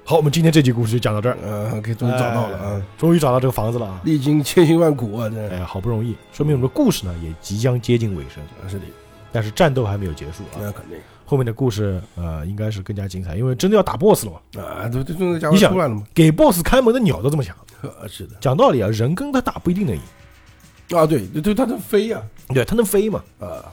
[0.05, 4.01] 好，我们今天这集故事就讲到这儿，呃，可以终于找到了啊，终于找到这个房子了啊。
[4.05, 8.87] 历经千辛万苦啊，这哎，好不容易，说明我们的故事呢也即将接近尾声，是的，
[9.31, 10.59] 但是战斗还没有结束啊。
[10.59, 10.99] 那肯定。
[11.27, 14.63] 后面的故事呃应该是更加精彩，因为真的要打 BOSS 了嘛。
[14.63, 20.01] 啊，这个家伙你想出来了嘛，给 BOSS 开门的鸟都这么强，啊是的，讲道理啊，人跟他打不一定能赢，
[20.97, 23.23] 啊对对对，他能飞呀，对，他能飞嘛。
[23.39, 23.65] 啊，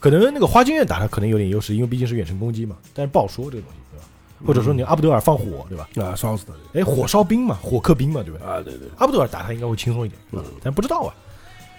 [0.00, 4.04] 可能那个花京院打他可能有点优势，因为毕竟是远程攻击嘛，但是不好说这个东西，对吧？
[4.46, 5.88] 或者说你阿布德尔放火，对吧？
[5.96, 8.46] 啊烧死他哎，火烧兵嘛，火克兵嘛，对吧？
[8.46, 11.14] 啊，对对，阿布德尔打他应该会轻松一点，嗯但不知道啊。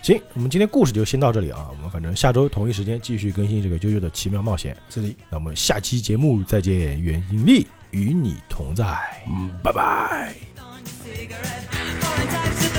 [0.01, 4.77] 行，我们今天故事就先到这里啊，我们反正下周同一时间继续更新这个啾啾的奇妙冒险。
[4.89, 8.85] 这里，那我们下期节目再见，愿引力与你同在。
[9.27, 10.33] 嗯，拜拜。
[11.03, 11.67] cigarette.
[12.29, 12.76] Types